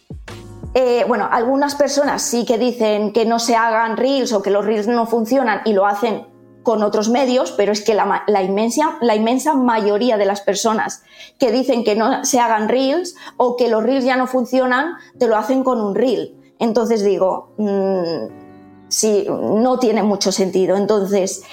eh, 0.73 1.03
bueno, 1.07 1.27
algunas 1.31 1.75
personas 1.75 2.21
sí 2.21 2.45
que 2.45 2.57
dicen 2.57 3.11
que 3.11 3.25
no 3.25 3.39
se 3.39 3.55
hagan 3.55 3.97
reels 3.97 4.33
o 4.33 4.41
que 4.41 4.51
los 4.51 4.65
reels 4.65 4.87
no 4.87 5.07
funcionan 5.07 5.61
y 5.65 5.73
lo 5.73 5.85
hacen 5.85 6.27
con 6.65 6.83
otros 6.83 7.09
medios, 7.09 7.51
pero 7.51 7.71
es 7.71 7.83
que 7.83 7.93
la, 7.93 8.41
inmensa, 8.41 8.97
la 8.99 9.15
inmensa 9.15 9.53
mayoría 9.53 10.17
de 10.17 10.25
las 10.25 10.41
personas 10.41 11.03
que 11.39 11.51
dicen 11.51 11.83
que 11.83 11.95
no 11.95 12.25
se 12.25 12.39
hagan 12.39 12.67
reels 12.67 13.15
o 13.37 13.55
que 13.55 13.69
los 13.69 13.83
reels 13.83 14.03
ya 14.03 14.17
no 14.17 14.25
funcionan, 14.25 14.95
te 15.19 15.27
lo 15.27 15.37
hacen 15.37 15.63
con 15.63 15.79
un 15.79 15.95
reel. 15.95 16.35
Entonces 16.59 17.03
digo, 17.03 17.53
mm, 17.57 18.45
sí, 18.87 19.27
no 19.29 19.77
tiene 19.79 20.03
mucho 20.03 20.31
sentido. 20.31 20.75
Entonces, 20.75 21.43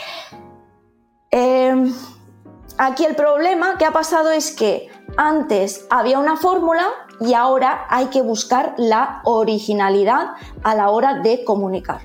Em, 1.34 1.94
aquí 2.76 3.06
el 3.06 3.14
problema 3.14 3.78
que 3.78 3.86
ha 3.86 3.90
pasado 3.90 4.30
es 4.30 4.52
que 4.52 4.88
antes 5.16 5.86
había 5.88 6.18
una 6.18 6.36
fórmula 6.36 6.88
y 7.20 7.32
ahora 7.32 7.86
hay 7.88 8.06
que 8.06 8.20
buscar 8.20 8.74
la 8.76 9.22
originalidad 9.24 10.32
a 10.62 10.74
la 10.74 10.90
hora 10.90 11.20
de 11.20 11.42
comunicar. 11.44 12.02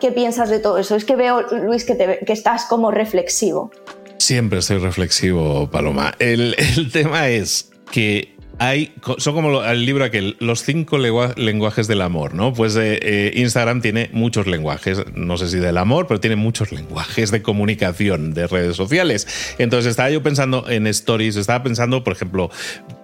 ¿Qué 0.00 0.12
piensas 0.12 0.48
de 0.48 0.60
todo 0.60 0.78
eso? 0.78 0.94
Es 0.94 1.04
que 1.04 1.16
veo, 1.16 1.42
Luis, 1.42 1.84
que, 1.84 2.20
estás 2.28 2.64
como 2.66 2.92
reflexivo. 2.92 3.72
Siempre 4.18 4.60
estoy 4.60 4.78
reflexivo, 4.78 5.68
Paloma. 5.68 6.14
El 6.20 6.54
tema 6.92 7.28
es 7.28 7.72
que 7.90 8.36
hay, 8.62 8.92
son 9.18 9.34
como 9.34 9.64
el 9.64 9.84
libro 9.84 10.04
aquel, 10.04 10.36
los 10.38 10.62
cinco 10.62 10.96
lenguajes 10.96 11.88
del 11.88 12.00
amor, 12.00 12.34
¿no? 12.34 12.52
Pues 12.52 12.76
eh, 12.76 13.00
eh, 13.02 13.32
Instagram 13.34 13.82
tiene 13.82 14.08
muchos 14.12 14.46
lenguajes, 14.46 15.02
no 15.14 15.36
sé 15.36 15.48
si 15.48 15.58
del 15.58 15.78
amor, 15.78 16.06
pero 16.06 16.20
tiene 16.20 16.36
muchos 16.36 16.70
lenguajes 16.70 17.32
de 17.32 17.42
comunicación 17.42 18.34
de 18.34 18.46
redes 18.46 18.76
sociales. 18.76 19.26
Entonces 19.58 19.90
estaba 19.90 20.10
yo 20.10 20.22
pensando 20.22 20.70
en 20.70 20.86
stories, 20.86 21.34
estaba 21.34 21.64
pensando, 21.64 22.04
por 22.04 22.12
ejemplo, 22.12 22.50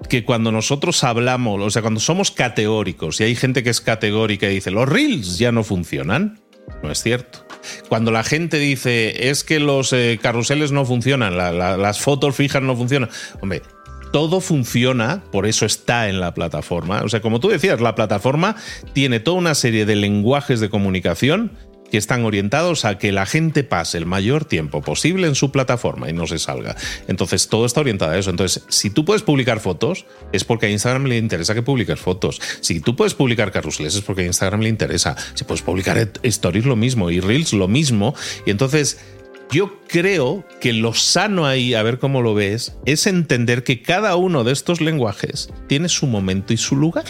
que 0.09 0.25
cuando 0.25 0.53
nosotros 0.53 1.03
hablamos, 1.03 1.61
o 1.61 1.71
sea, 1.71 1.83
cuando 1.83 1.99
somos 1.99 2.31
categóricos 2.31 3.21
y 3.21 3.25
hay 3.25 3.35
gente 3.35 3.65
que 3.65 3.71
es 3.71 3.81
categórica 3.81 4.49
y 4.49 4.55
dice, 4.55 4.71
los 4.71 4.89
reels 4.89 5.39
ya 5.39 5.51
no 5.51 5.65
funcionan, 5.65 6.39
no 6.85 6.93
es 6.93 7.03
cierto. 7.03 7.45
Cuando 7.89 8.13
la 8.13 8.23
gente 8.23 8.61
dice, 8.61 9.29
es 9.29 9.43
que 9.43 9.59
los 9.59 9.93
eh, 9.93 10.21
carruseles 10.23 10.71
no 10.71 10.85
funcionan, 10.85 11.37
las 11.37 11.99
fotos 11.99 12.37
fijas 12.37 12.63
no 12.63 12.77
funcionan, 12.77 13.11
hombre, 13.41 13.63
todo 14.13 14.41
funciona, 14.41 15.23
por 15.31 15.47
eso 15.47 15.67
está 15.67 16.09
en 16.09 16.21
la 16.21 16.35
plataforma. 16.35 17.03
O 17.03 17.09
sea, 17.09 17.21
como 17.21 17.41
tú 17.41 17.49
decías, 17.49 17.81
la 17.81 17.95
plataforma 17.95 18.57
tiene 18.93 19.21
toda 19.21 19.39
una 19.39 19.55
serie 19.55 19.87
de 19.87 19.97
lenguajes 19.97 20.61
de 20.61 20.71
comunicación 20.71 21.53
que 21.91 21.99
están 21.99 22.25
orientados 22.25 22.85
a 22.85 22.99
que 22.99 23.13
la 23.13 23.27
gente 23.27 23.65
pase 23.65 23.99
el 23.99 24.07
mayor 24.07 24.45
tiempo 24.45 24.83
posible 24.83 25.27
en 25.27 25.35
su 25.35 25.51
plataforma 25.51 26.09
y 26.09 26.13
no 26.13 26.27
se 26.27 26.39
salga. 26.39 26.77
Entonces, 27.09 27.49
todo 27.49 27.67
está 27.67 27.81
orientado 27.81 28.13
a 28.13 28.19
eso. 28.19 28.31
Entonces, 28.31 28.65
si 28.69 28.91
tú 28.91 29.05
puedes 29.05 29.23
publicar 29.23 29.61
fotos, 29.61 30.07
es 30.33 30.45
porque 30.45 30.67
a 30.67 30.71
Instagram 30.71 31.05
le 31.05 31.17
interesa 31.17 31.55
que 31.55 31.63
publiques 31.63 31.99
fotos. 31.99 32.41
Si 32.61 32.81
tú 32.81 32.97
puedes 32.97 33.15
publicar 33.15 33.51
carruseles, 33.53 33.95
es 33.95 34.03
porque 34.03 34.23
a 34.23 34.27
Instagram 34.27 34.61
le 34.61 34.69
interesa. 34.69 35.17
Si 35.35 35.45
puedes 35.45 35.63
publicar 35.63 36.11
stories, 36.23 36.67
lo 36.67 36.77
mismo. 36.77 37.11
Y 37.11 37.21
reels, 37.21 37.53
lo 37.53 37.69
mismo. 37.69 38.15
Y 38.45 38.51
entonces 38.51 38.99
yo 39.51 39.81
creo 39.89 40.45
que 40.61 40.73
lo 40.73 40.93
sano 40.93 41.47
ahí, 41.47 41.75
a 41.75 41.83
ver 41.83 41.99
cómo 41.99 42.21
lo 42.23 42.35
ves, 42.35 42.77
es 42.85 43.07
entender 43.07 43.65
que 43.65 43.83
cada 43.83 44.17
uno 44.17 44.45
de 44.45 44.53
estos 44.53 44.81
lenguajes 44.81 45.51
tiene 45.67 45.89
su 45.89 46.07
momento 46.07 46.53
y 46.53 46.57
su 46.57 46.77
lugar. 46.77 47.05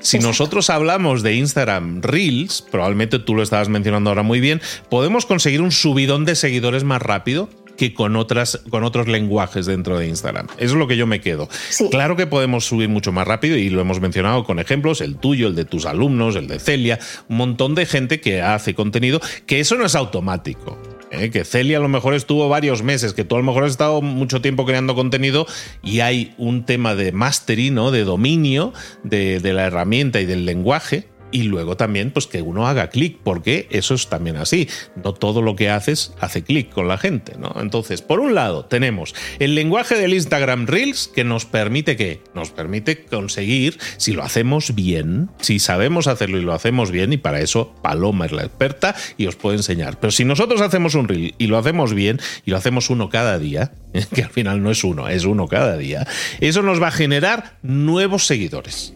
Si 0.00 0.18
nosotros 0.18 0.70
hablamos 0.70 1.22
de 1.22 1.34
Instagram 1.34 2.02
Reels, 2.02 2.62
probablemente 2.62 3.18
tú 3.18 3.34
lo 3.34 3.42
estabas 3.42 3.68
mencionando 3.68 4.10
ahora 4.10 4.22
muy 4.22 4.40
bien, 4.40 4.60
podemos 4.90 5.26
conseguir 5.26 5.62
un 5.62 5.72
subidón 5.72 6.24
de 6.24 6.34
seguidores 6.34 6.84
más 6.84 7.00
rápido 7.00 7.48
que 7.76 7.94
con, 7.94 8.14
otras, 8.16 8.60
con 8.68 8.84
otros 8.84 9.08
lenguajes 9.08 9.64
dentro 9.64 9.98
de 9.98 10.06
Instagram. 10.06 10.48
Eso 10.58 10.74
es 10.74 10.78
lo 10.78 10.86
que 10.86 10.98
yo 10.98 11.06
me 11.06 11.22
quedo. 11.22 11.48
Claro 11.90 12.14
que 12.14 12.26
podemos 12.26 12.66
subir 12.66 12.90
mucho 12.90 13.10
más 13.10 13.26
rápido 13.26 13.56
y 13.56 13.70
lo 13.70 13.80
hemos 13.80 14.00
mencionado 14.00 14.44
con 14.44 14.58
ejemplos, 14.58 15.00
el 15.00 15.16
tuyo, 15.16 15.48
el 15.48 15.54
de 15.54 15.64
tus 15.64 15.86
alumnos, 15.86 16.36
el 16.36 16.46
de 16.46 16.58
Celia, 16.58 16.98
un 17.28 17.38
montón 17.38 17.74
de 17.74 17.86
gente 17.86 18.20
que 18.20 18.42
hace 18.42 18.74
contenido, 18.74 19.22
que 19.46 19.60
eso 19.60 19.76
no 19.76 19.86
es 19.86 19.94
automático. 19.94 20.78
¿Eh? 21.10 21.30
que 21.30 21.44
Celia 21.44 21.78
a 21.78 21.80
lo 21.80 21.88
mejor 21.88 22.14
estuvo 22.14 22.48
varios 22.48 22.82
meses, 22.82 23.12
que 23.12 23.24
tú 23.24 23.34
a 23.34 23.38
lo 23.38 23.44
mejor 23.44 23.64
has 23.64 23.72
estado 23.72 24.00
mucho 24.02 24.40
tiempo 24.40 24.64
creando 24.64 24.94
contenido 24.94 25.46
y 25.82 26.00
hay 26.00 26.34
un 26.38 26.64
tema 26.64 26.94
de 26.94 27.12
mastery, 27.12 27.70
de 27.70 28.04
dominio 28.04 28.72
de, 29.04 29.40
de 29.40 29.52
la 29.52 29.66
herramienta 29.66 30.20
y 30.20 30.26
del 30.26 30.46
lenguaje 30.46 31.09
y 31.32 31.44
luego 31.44 31.76
también 31.76 32.10
pues 32.10 32.26
que 32.26 32.42
uno 32.42 32.66
haga 32.66 32.90
clic, 32.90 33.18
porque 33.22 33.66
eso 33.70 33.94
es 33.94 34.08
también 34.08 34.36
así. 34.36 34.68
No 35.02 35.12
todo 35.12 35.42
lo 35.42 35.56
que 35.56 35.70
haces 35.70 36.12
hace 36.20 36.42
clic 36.42 36.70
con 36.70 36.88
la 36.88 36.98
gente, 36.98 37.34
¿no? 37.38 37.54
Entonces, 37.60 38.02
por 38.02 38.20
un 38.20 38.34
lado, 38.34 38.64
tenemos 38.64 39.14
el 39.38 39.54
lenguaje 39.54 39.96
del 39.96 40.14
Instagram 40.14 40.66
Reels 40.66 41.08
que 41.08 41.24
nos 41.24 41.44
permite 41.46 41.96
que 41.96 42.22
nos 42.34 42.50
permite 42.50 43.04
conseguir 43.04 43.78
si 43.96 44.12
lo 44.12 44.22
hacemos 44.22 44.74
bien, 44.74 45.30
si 45.40 45.58
sabemos 45.58 46.06
hacerlo 46.06 46.38
y 46.38 46.42
lo 46.42 46.52
hacemos 46.52 46.90
bien 46.90 47.12
y 47.12 47.16
para 47.16 47.40
eso 47.40 47.74
Paloma 47.82 48.26
es 48.26 48.32
la 48.32 48.42
experta 48.42 48.94
y 49.16 49.26
os 49.26 49.36
puede 49.36 49.56
enseñar. 49.56 49.98
Pero 50.00 50.10
si 50.10 50.24
nosotros 50.24 50.60
hacemos 50.60 50.94
un 50.94 51.08
reel 51.08 51.34
y 51.38 51.46
lo 51.46 51.58
hacemos 51.58 51.94
bien 51.94 52.20
y 52.44 52.50
lo 52.50 52.56
hacemos 52.56 52.90
uno 52.90 53.08
cada 53.08 53.38
día, 53.38 53.72
que 54.14 54.22
al 54.22 54.30
final 54.30 54.62
no 54.62 54.70
es 54.70 54.84
uno, 54.84 55.08
es 55.08 55.24
uno 55.24 55.48
cada 55.48 55.76
día, 55.76 56.06
eso 56.40 56.62
nos 56.62 56.82
va 56.82 56.88
a 56.88 56.92
generar 56.92 57.56
nuevos 57.62 58.26
seguidores. 58.26 58.94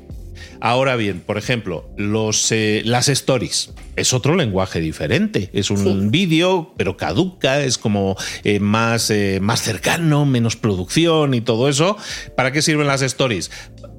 Ahora 0.64 0.96
bien, 0.96 1.20
por 1.20 1.36
ejemplo, 1.36 1.90
los, 1.98 2.50
eh, 2.50 2.80
las 2.86 3.10
stories. 3.10 3.74
Es 3.96 4.14
otro 4.14 4.34
lenguaje 4.34 4.80
diferente. 4.80 5.50
Es 5.52 5.70
un 5.70 6.10
vídeo, 6.10 6.72
pero 6.78 6.96
caduca, 6.96 7.60
es 7.60 7.76
como 7.76 8.16
eh, 8.44 8.60
más, 8.60 9.10
eh, 9.10 9.40
más 9.42 9.60
cercano, 9.60 10.24
menos 10.24 10.56
producción 10.56 11.34
y 11.34 11.42
todo 11.42 11.68
eso. 11.68 11.98
¿Para 12.34 12.50
qué 12.50 12.62
sirven 12.62 12.86
las 12.86 13.02
stories? 13.02 13.50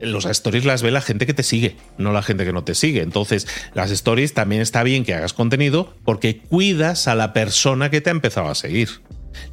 Los 0.01 0.25
stories 0.25 0.65
las 0.65 0.82
ve 0.82 0.89
la 0.89 1.01
gente 1.01 1.28
que 1.28 1.36
te 1.36 1.43
sigue, 1.43 1.75
no 1.99 2.12
la 2.12 2.23
gente 2.23 2.45
que 2.45 2.51
no 2.51 2.63
te 2.63 2.73
sigue. 2.73 3.04
Entonces, 3.04 3.45
las 3.75 3.91
stories 3.91 4.34
también 4.34 4.63
está 4.63 4.82
bien 4.82 5.06
que 5.06 5.13
hagas 5.13 5.34
contenido 5.34 5.93
porque 6.04 6.39
cuidas 6.39 7.08
a 7.08 7.13
la 7.13 7.32
persona 7.32 7.91
que 7.91 8.01
te 8.01 8.10
ha 8.10 8.12
empezado 8.12 8.49
a 8.49 8.56
seguir 8.56 8.89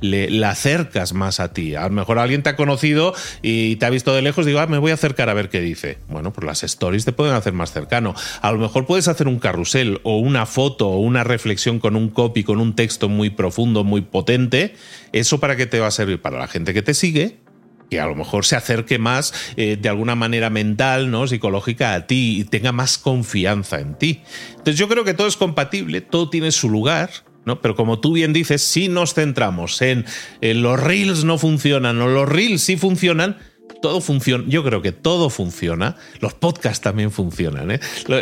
le, 0.01 0.45
acercas 0.45 1.13
más 1.13 1.41
a 1.41 1.53
ti. 1.53 1.75
A 1.75 1.85
lo 1.85 1.91
mejor 1.91 2.19
alguien 2.19 2.43
te 2.43 2.51
ha 2.51 2.57
conocido 2.57 3.15
y 3.43 3.77
te 3.77 3.87
ha 3.87 3.91
visto 3.91 4.15
de 4.15 4.23
lejos, 4.23 4.45
digo, 4.45 4.59
ah, 4.61 4.67
me 4.67 4.79
voy 4.79 4.91
a 4.91 4.95
acercar 4.95 5.29
a 5.29 5.35
ver 5.35 5.49
qué 5.49 5.61
dice. 5.61 5.99
Bueno, 6.09 6.33
pues 6.33 6.47
las 6.47 6.63
stories 6.63 7.05
te 7.05 7.13
pueden 7.13 7.35
hacer 7.35 7.53
más 7.53 7.73
cercano. 7.73 8.15
A 8.41 8.53
lo 8.53 8.59
mejor 8.59 8.87
puedes 8.87 9.09
hacer 9.09 9.29
un 9.29 9.39
carrusel 9.39 10.01
o 10.03 10.19
una 10.19 10.47
foto 10.47 10.89
o 10.89 10.99
una 10.99 11.25
reflexión 11.25 11.79
con 11.79 11.97
un 11.97 12.09
copy, 12.09 12.45
con 12.45 12.61
un 12.61 12.75
texto 12.75 13.09
muy 13.09 13.31
profundo, 13.31 13.85
muy 13.85 14.03
potente. 14.03 14.75
¿Eso 15.13 15.41
para 15.41 15.57
qué 15.57 15.67
te 15.67 15.81
va 15.81 15.89
a 15.89 15.91
servir? 15.91 16.21
Para 16.21 16.39
la 16.39 16.49
gente 16.49 16.75
que 16.75 16.83
te 16.83 16.95
sigue, 16.95 17.39
que 17.93 18.01
a 18.01 18.07
lo 18.07 18.15
mejor 18.15 18.47
se 18.47 18.57
acerque 18.57 18.99
más 18.99 19.35
eh, 19.57 19.77
de 19.79 19.89
alguna 19.91 20.15
manera 20.15 20.49
mental, 20.49 21.11
¿no? 21.11 21.27
psicológica 21.27 21.93
a 21.93 22.07
ti 22.07 22.41
y 22.41 22.45
tenga 22.45 22.73
más 22.73 22.97
confianza 22.97 23.81
en 23.81 23.99
ti. 23.99 24.23
Entonces 24.51 24.77
yo 24.77 24.89
creo 24.89 25.05
que 25.05 25.13
todo 25.13 25.27
es 25.27 25.37
compatible, 25.37 26.01
todo 26.01 26.31
tiene 26.31 26.53
su 26.53 26.71
lugar 26.71 27.11
¿no? 27.45 27.61
Pero 27.61 27.75
como 27.75 28.01
tú 28.01 28.13
bien 28.13 28.33
dices, 28.33 28.63
si 28.63 28.89
nos 28.89 29.15
centramos 29.15 29.81
en, 29.83 30.05
los 30.41 30.81
reels 30.81 31.25
no 31.25 31.39
funcionan 31.39 32.01
o 32.01 32.09
los 32.09 32.29
reels 32.29 32.63
sí 32.63 32.77
funcionan, 32.77 33.39
todo 33.81 34.01
funciona, 34.01 34.45
yo 34.47 34.63
creo 34.63 34.83
que 34.83 34.93
todo 34.93 35.31
funciona, 35.31 35.97
los 36.21 36.35
podcasts 36.35 36.81
también 36.81 37.11
funcionan, 37.11 37.71
¿eh? 37.71 37.81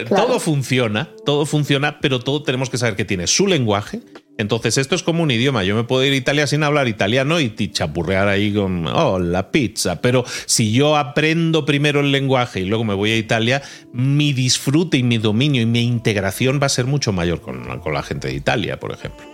todo 0.08 0.40
funciona, 0.40 1.10
todo 1.24 1.44
funciona, 1.44 2.00
pero 2.00 2.20
todo 2.20 2.42
tenemos 2.42 2.70
que 2.70 2.78
saber 2.78 2.96
que 2.96 3.04
tiene 3.04 3.26
su 3.26 3.46
lenguaje. 3.46 4.00
Entonces 4.40 4.78
esto 4.78 4.94
es 4.94 5.02
como 5.02 5.22
un 5.22 5.30
idioma, 5.30 5.64
yo 5.64 5.74
me 5.74 5.84
puedo 5.84 6.04
ir 6.04 6.12
a 6.12 6.16
Italia 6.16 6.46
sin 6.46 6.62
hablar 6.62 6.88
italiano 6.88 7.40
y 7.40 7.50
chapurrear 7.70 8.28
ahí 8.28 8.52
con, 8.52 8.86
oh, 8.86 9.18
la 9.18 9.50
pizza, 9.50 10.00
pero 10.00 10.24
si 10.46 10.72
yo 10.72 10.96
aprendo 10.96 11.64
primero 11.64 12.00
el 12.00 12.12
lenguaje 12.12 12.60
y 12.60 12.64
luego 12.64 12.84
me 12.84 12.94
voy 12.94 13.12
a 13.12 13.16
Italia, 13.16 13.62
mi 13.92 14.32
disfrute 14.32 14.96
y 14.96 15.02
mi 15.02 15.18
dominio 15.18 15.62
y 15.62 15.66
mi 15.66 15.82
integración 15.82 16.58
va 16.60 16.66
a 16.66 16.70
ser 16.70 16.86
mucho 16.86 17.12
mayor 17.12 17.40
con, 17.40 17.80
con 17.80 17.92
la 17.92 18.02
gente 18.02 18.28
de 18.28 18.34
Italia, 18.34 18.80
por 18.80 18.92
ejemplo. 18.92 19.24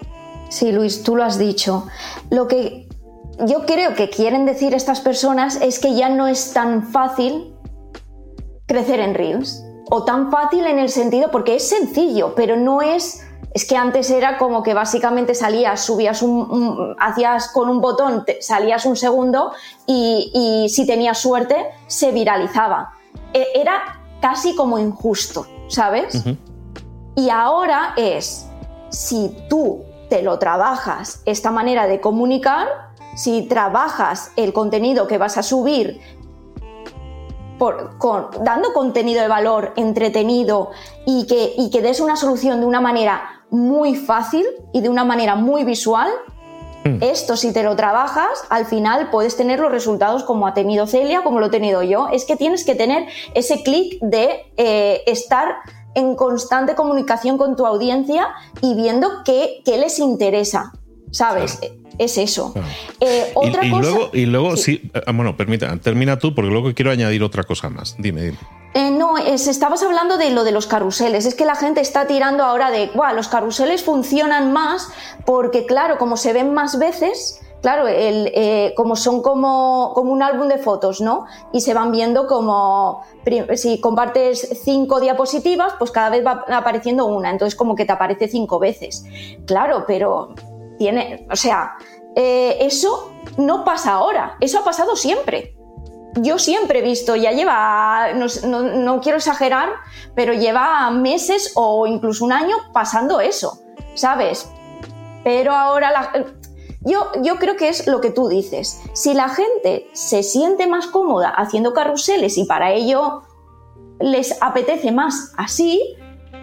Sí, 0.49 0.73
Luis, 0.73 1.03
tú 1.03 1.17
lo 1.17 1.25
has 1.25 1.39
dicho. 1.39 1.87
Lo 2.31 2.47
que 2.47 2.87
yo 3.47 3.67
creo 3.67 3.95
que 3.95 4.09
quieren 4.09 4.47
decir 4.47 4.75
estas 4.75 5.01
personas 5.01 5.61
es 5.61 5.79
que 5.79 5.95
ya 5.95 6.09
no 6.09 6.27
es 6.29 6.53
tan 6.53 6.91
fácil 6.91 7.53
crecer 8.67 9.01
en 9.01 9.15
Reels. 9.15 9.63
O 9.89 10.05
tan 10.05 10.33
fácil 10.33 10.67
en 10.67 10.79
el 10.81 10.89
sentido, 10.89 11.31
porque 11.31 11.57
es 11.57 11.69
sencillo, 11.69 12.35
pero 12.35 12.57
no 12.57 12.83
es... 12.83 13.23
Es 13.57 13.65
que 13.65 13.75
antes 13.75 14.11
era 14.11 14.37
como 14.37 14.63
que 14.63 14.75
básicamente 14.75 15.35
salías, 15.35 15.81
subías 15.81 16.21
un, 16.21 16.95
hacías 16.99 17.49
con 17.49 17.71
un 17.71 17.81
botón, 17.81 18.23
salías 18.39 18.85
un 18.85 18.97
segundo 18.97 19.51
y, 19.87 20.67
si 20.69 20.87
tenías 20.87 21.17
suerte 21.17 21.65
se 21.87 22.13
viralizaba. 22.13 22.93
E, 23.33 23.47
era 23.55 24.03
casi 24.21 24.55
como 24.55 24.79
injusto, 24.79 25.47
¿sabes? 25.69 26.23
Y 27.15 27.31
ahora 27.31 27.95
es, 27.97 28.47
si 28.91 29.35
tú 29.49 29.85
te 30.11 30.21
lo 30.21 30.39
trabajas 30.39 31.23
esta 31.25 31.51
manera 31.51 31.87
de 31.87 31.99
comunicar, 31.99 32.69
si 33.15 33.41
trabajas 33.49 34.33
el 34.37 34.53
contenido 34.53 35.07
que 35.07 35.17
vas 35.17 35.39
a 35.39 35.43
subir 35.43 35.99
con, 37.57 38.29
dando 38.45 38.75
contenido 38.75 39.23
de 39.23 39.29
valor, 39.29 39.73
entretenido 39.77 40.73
y 41.07 41.27
que, 41.27 41.55
y 41.57 41.71
que 41.71 41.81
des 41.81 42.01
una 42.01 42.17
solución 42.17 42.61
de 42.61 42.67
una 42.67 42.83
manera 42.83 43.36
muy 43.57 43.97
fácil 43.97 44.45
y 44.73 44.81
de 44.81 44.89
una 44.89 45.05
manera 45.05 45.35
muy 45.35 45.65
visual, 45.65 46.11
mm. 46.85 47.03
esto 47.03 47.37
si 47.37 47.53
te 47.53 47.63
lo 47.63 47.75
trabajas, 47.75 48.45
al 48.51 48.67
final 48.67 49.11
puedes 49.11 49.37
tener 49.37 49.59
los 49.59 49.73
resultados 49.73 50.23
como 50.25 50.47
ha 50.47 50.55
tenido 50.55 50.87
Celia, 50.87 51.23
como 51.23 51.41
lo 51.41 51.47
he 51.47 51.51
tenido 51.51 51.83
yo. 51.83 52.09
Es 52.13 52.25
que 52.25 52.37
tienes 52.37 52.65
que 52.65 52.75
tener 52.75 53.09
ese 53.35 53.63
clic 53.63 53.99
de 54.01 54.53
eh, 54.57 55.03
estar 55.07 55.57
en 55.95 56.15
constante 56.15 56.75
comunicación 56.75 57.39
con 57.39 57.57
tu 57.57 57.67
audiencia 57.67 58.29
y 58.61 58.75
viendo 58.75 59.09
qué, 59.25 59.63
qué 59.65 59.79
les 59.79 59.99
interesa, 59.99 60.73
¿sabes? 61.11 61.59
Es 61.99 62.19
eso. 62.19 62.55
Eh, 63.01 63.33
y, 63.63 63.69
luego, 63.69 64.11
y 64.13 64.27
luego 64.27 64.57
sí, 64.57 64.91
ah, 64.95 65.13
bueno, 65.13 65.37
permita, 65.37 65.77
termina 65.79 66.19
tú 66.19 66.35
porque 66.35 66.51
luego 66.51 66.73
quiero 66.75 66.91
añadir 66.91 67.23
otra 67.23 67.45
cosa 67.45 67.71
más. 67.71 67.97
Dime, 67.99 68.23
dime. 68.23 68.39
Eh, 68.75 68.91
no, 68.91 69.17
estabas 69.17 69.83
hablando 69.83 70.19
de 70.19 70.31
lo 70.31 70.45
de 70.45 70.53
los 70.53 70.67
carruseles. 70.67 71.25
Es 71.25 71.35
que 71.35 71.47
la 71.47 71.55
gente 71.55 71.81
está 71.81 72.07
tirando 72.07 72.45
ahora 72.45 72.71
de, 72.71 72.91
wow, 72.95 73.15
los 73.15 73.29
carruseles 73.29 73.83
funcionan 73.83 74.53
más 74.53 74.89
porque, 75.25 75.65
claro, 75.65 75.97
como 75.97 76.19
se 76.19 76.35
ven 76.35 76.53
más 76.53 76.79
veces, 76.79 77.41
claro, 77.63 77.89
el, 77.89 78.31
eh, 78.35 78.75
como 78.77 78.95
son 78.95 79.23
como, 79.23 79.93
como 79.95 80.13
un 80.13 80.23
álbum 80.23 80.49
de 80.49 80.59
fotos, 80.59 81.01
¿no? 81.01 81.25
Y 81.55 81.63
se 81.63 81.73
van 81.73 81.91
viendo 81.91 82.27
como, 82.27 83.03
si 83.55 83.81
compartes 83.81 84.61
cinco 84.63 85.01
diapositivas, 85.01 85.73
pues 85.79 85.91
cada 85.91 86.11
vez 86.11 86.27
va 86.27 86.45
apareciendo 86.49 87.07
una, 87.07 87.31
entonces 87.31 87.57
como 87.57 87.77
que 87.77 87.87
te 87.87 87.93
aparece 87.93 88.29
cinco 88.29 88.59
veces. 88.59 89.05
Claro, 89.47 89.85
pero 89.87 90.35
tiene, 90.79 91.27
o 91.31 91.37
sea, 91.37 91.77
eh, 92.15 92.59
eso 92.61 93.13
no 93.37 93.65
pasa 93.65 93.93
ahora, 93.93 94.37
eso 94.41 94.59
ha 94.59 94.65
pasado 94.65 94.97
siempre. 94.97 95.57
Yo 96.17 96.39
siempre 96.39 96.79
he 96.79 96.83
visto, 96.83 97.15
ya 97.15 97.33
lleva, 97.33 98.13
no, 98.15 99.01
quiero 99.03 99.19
exagerar, 99.19 99.69
pero 100.15 100.33
lleva 100.33 100.91
meses 100.91 101.53
o 101.55 101.87
incluso 101.87 102.25
un 102.25 102.33
año 102.33 102.57
pasando 102.73 103.21
eso, 103.21 103.61
¿sabes? 103.95 104.51
Pero 105.25 105.55
ahora 105.55 105.91
la, 105.91 106.25
yo, 106.81 107.11
yo, 107.21 107.37
creo 107.37 107.57
que 107.57 107.69
es 107.69 107.87
lo 107.87 108.01
que 108.01 108.11
tú 108.11 108.29
dices. 108.29 108.81
Si 108.95 109.13
la 109.13 109.29
gente 109.29 109.91
se 109.93 110.23
siente 110.23 110.67
más 110.67 110.87
cómoda 110.87 111.29
haciendo 111.29 111.75
carruseles 111.75 112.39
y 112.39 112.45
para 112.45 112.73
ello 112.73 113.23
les 114.01 114.41
apetece 114.41 114.93
más 114.93 115.33
así, 115.37 115.97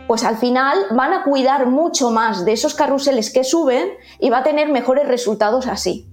pues 0.08 0.24
al 0.24 0.38
final 0.38 0.78
van 0.92 1.14
a 1.14 1.24
cuidar 1.24 1.68
mucho 1.68 2.12
más 2.12 2.46
de 2.46 2.54
esos 2.54 2.76
carruseles 2.76 3.32
que 3.32 3.44
suben 3.44 3.90
y 4.20 4.30
va 4.30 4.40
a 4.40 4.44
tener 4.44 4.70
mejores 4.70 5.08
resultados 5.08 5.68
así. 5.68 6.08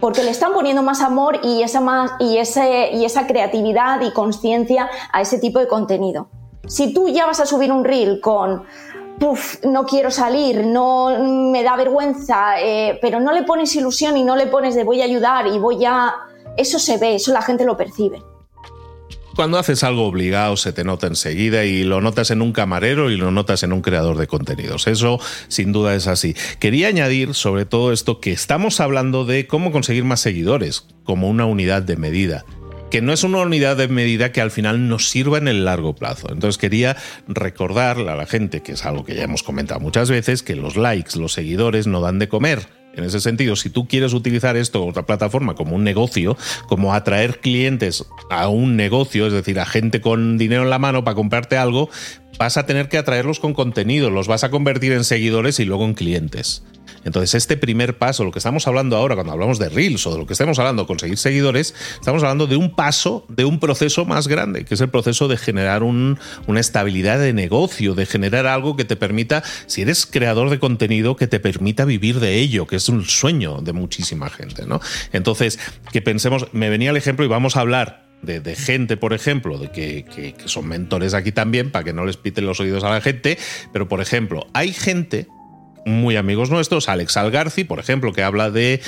Porque 0.00 0.22
le 0.22 0.30
están 0.30 0.52
poniendo 0.52 0.82
más 0.82 1.00
amor 1.00 1.40
y 1.42 1.62
esa, 1.62 1.80
más, 1.80 2.12
y 2.18 2.36
ese, 2.36 2.90
y 2.92 3.04
esa 3.04 3.26
creatividad 3.26 4.00
y 4.02 4.12
conciencia 4.12 4.90
a 5.12 5.22
ese 5.22 5.38
tipo 5.38 5.60
de 5.60 5.68
contenido. 5.68 6.28
Si 6.66 6.92
tú 6.92 7.08
ya 7.08 7.26
vas 7.26 7.40
a 7.40 7.46
subir 7.46 7.72
un 7.72 7.84
reel 7.84 8.20
con, 8.20 8.64
Puf, 9.18 9.64
no 9.64 9.84
quiero 9.84 10.10
salir, 10.10 10.66
no 10.66 11.08
me 11.20 11.62
da 11.62 11.76
vergüenza, 11.76 12.60
eh, 12.60 12.98
pero 13.00 13.20
no 13.20 13.32
le 13.32 13.44
pones 13.44 13.74
ilusión 13.76 14.16
y 14.16 14.24
no 14.24 14.34
le 14.34 14.48
pones 14.48 14.74
de 14.74 14.82
voy 14.82 15.02
a 15.02 15.04
ayudar 15.04 15.46
y 15.46 15.58
voy 15.58 15.84
a... 15.84 16.14
Eso 16.56 16.78
se 16.78 16.98
ve, 16.98 17.14
eso 17.14 17.32
la 17.32 17.42
gente 17.42 17.64
lo 17.64 17.76
percibe. 17.76 18.22
Cuando 19.34 19.58
haces 19.58 19.82
algo 19.82 20.06
obligado 20.06 20.56
se 20.56 20.72
te 20.72 20.84
nota 20.84 21.08
enseguida 21.08 21.64
y 21.64 21.82
lo 21.82 22.00
notas 22.00 22.30
en 22.30 22.40
un 22.40 22.52
camarero 22.52 23.10
y 23.10 23.16
lo 23.16 23.32
notas 23.32 23.64
en 23.64 23.72
un 23.72 23.82
creador 23.82 24.16
de 24.16 24.28
contenidos. 24.28 24.86
Eso 24.86 25.18
sin 25.48 25.72
duda 25.72 25.96
es 25.96 26.06
así. 26.06 26.36
Quería 26.60 26.86
añadir 26.86 27.34
sobre 27.34 27.64
todo 27.64 27.92
esto 27.92 28.20
que 28.20 28.30
estamos 28.30 28.78
hablando 28.78 29.24
de 29.24 29.48
cómo 29.48 29.72
conseguir 29.72 30.04
más 30.04 30.20
seguidores 30.20 30.86
como 31.02 31.28
una 31.28 31.46
unidad 31.46 31.82
de 31.82 31.96
medida 31.96 32.44
que 32.90 33.02
no 33.02 33.12
es 33.12 33.24
una 33.24 33.38
unidad 33.38 33.76
de 33.76 33.88
medida 33.88 34.30
que 34.30 34.40
al 34.40 34.52
final 34.52 34.86
nos 34.88 35.08
sirva 35.08 35.38
en 35.38 35.48
el 35.48 35.64
largo 35.64 35.96
plazo. 35.96 36.28
Entonces 36.30 36.58
quería 36.58 36.96
recordarle 37.26 38.08
a 38.08 38.14
la 38.14 38.26
gente, 38.26 38.62
que 38.62 38.72
es 38.72 38.84
algo 38.84 39.04
que 39.04 39.16
ya 39.16 39.24
hemos 39.24 39.42
comentado 39.42 39.80
muchas 39.80 40.10
veces, 40.10 40.44
que 40.44 40.54
los 40.54 40.76
likes, 40.76 41.18
los 41.18 41.32
seguidores 41.32 41.88
no 41.88 42.00
dan 42.00 42.20
de 42.20 42.28
comer 42.28 42.83
en 42.96 43.04
ese 43.04 43.20
sentido, 43.20 43.56
si 43.56 43.70
tú 43.70 43.86
quieres 43.86 44.12
utilizar 44.12 44.56
esto, 44.56 44.84
otra 44.84 45.06
plataforma, 45.06 45.54
como 45.54 45.76
un 45.76 45.84
negocio, 45.84 46.36
como 46.68 46.94
atraer 46.94 47.40
clientes 47.40 48.04
a 48.30 48.48
un 48.48 48.76
negocio, 48.76 49.26
es 49.26 49.32
decir, 49.32 49.58
a 49.60 49.66
gente 49.66 50.00
con 50.00 50.38
dinero 50.38 50.62
en 50.62 50.70
la 50.70 50.78
mano 50.78 51.04
para 51.04 51.14
comprarte 51.14 51.56
algo, 51.56 51.90
vas 52.38 52.56
a 52.56 52.66
tener 52.66 52.88
que 52.88 52.98
atraerlos 52.98 53.40
con 53.40 53.54
contenido, 53.54 54.10
los 54.10 54.28
vas 54.28 54.44
a 54.44 54.50
convertir 54.50 54.92
en 54.92 55.04
seguidores 55.04 55.60
y 55.60 55.64
luego 55.64 55.84
en 55.84 55.94
clientes. 55.94 56.62
Entonces, 57.04 57.34
este 57.34 57.56
primer 57.56 57.98
paso, 57.98 58.24
lo 58.24 58.30
que 58.30 58.38
estamos 58.38 58.66
hablando 58.66 58.96
ahora 58.96 59.14
cuando 59.14 59.32
hablamos 59.32 59.58
de 59.58 59.68
Reels 59.68 60.06
o 60.06 60.12
de 60.12 60.18
lo 60.18 60.26
que 60.26 60.32
estamos 60.32 60.58
hablando, 60.58 60.86
conseguir 60.86 61.18
seguidores, 61.18 61.74
estamos 61.94 62.22
hablando 62.22 62.46
de 62.46 62.56
un 62.56 62.74
paso, 62.74 63.24
de 63.28 63.44
un 63.44 63.60
proceso 63.60 64.04
más 64.04 64.28
grande, 64.28 64.64
que 64.64 64.74
es 64.74 64.80
el 64.80 64.88
proceso 64.88 65.28
de 65.28 65.36
generar 65.36 65.82
una 65.82 66.18
estabilidad 66.60 67.18
de 67.18 67.32
negocio, 67.32 67.94
de 67.94 68.06
generar 68.06 68.46
algo 68.46 68.76
que 68.76 68.84
te 68.84 68.96
permita, 68.96 69.42
si 69.66 69.82
eres 69.82 70.06
creador 70.06 70.50
de 70.50 70.58
contenido, 70.58 71.16
que 71.16 71.26
te 71.26 71.40
permita 71.40 71.84
vivir 71.84 72.20
de 72.20 72.38
ello, 72.38 72.66
que 72.66 72.76
es 72.76 72.88
un 72.88 73.04
sueño 73.04 73.60
de 73.60 73.72
muchísima 73.72 74.30
gente, 74.30 74.66
¿no? 74.66 74.80
Entonces, 75.12 75.58
que 75.92 76.02
pensemos, 76.02 76.46
me 76.52 76.70
venía 76.70 76.90
el 76.90 76.96
ejemplo 76.96 77.24
y 77.24 77.28
vamos 77.28 77.56
a 77.56 77.60
hablar 77.60 78.04
de, 78.22 78.56
gente, 78.56 78.96
por 78.96 79.12
ejemplo, 79.12 79.58
de 79.58 79.70
que, 79.70 80.04
que, 80.04 80.34
son 80.46 80.66
mentores 80.66 81.14
aquí 81.14 81.32
también, 81.32 81.70
para 81.70 81.84
que 81.84 81.92
no 81.92 82.04
les 82.04 82.16
piten 82.16 82.46
los 82.46 82.60
oídos 82.60 82.84
a 82.84 82.90
la 82.90 83.00
gente, 83.00 83.38
pero 83.72 83.88
por 83.88 84.00
ejemplo, 84.00 84.46
hay 84.54 84.72
gente 84.72 85.28
muy 85.86 86.16
amigos 86.16 86.50
nuestros, 86.50 86.88
Alex 86.88 87.16
Algarci, 87.16 87.64
por 87.64 87.78
ejemplo, 87.78 88.12
que 88.12 88.22
habla 88.22 88.50
de, 88.50 88.80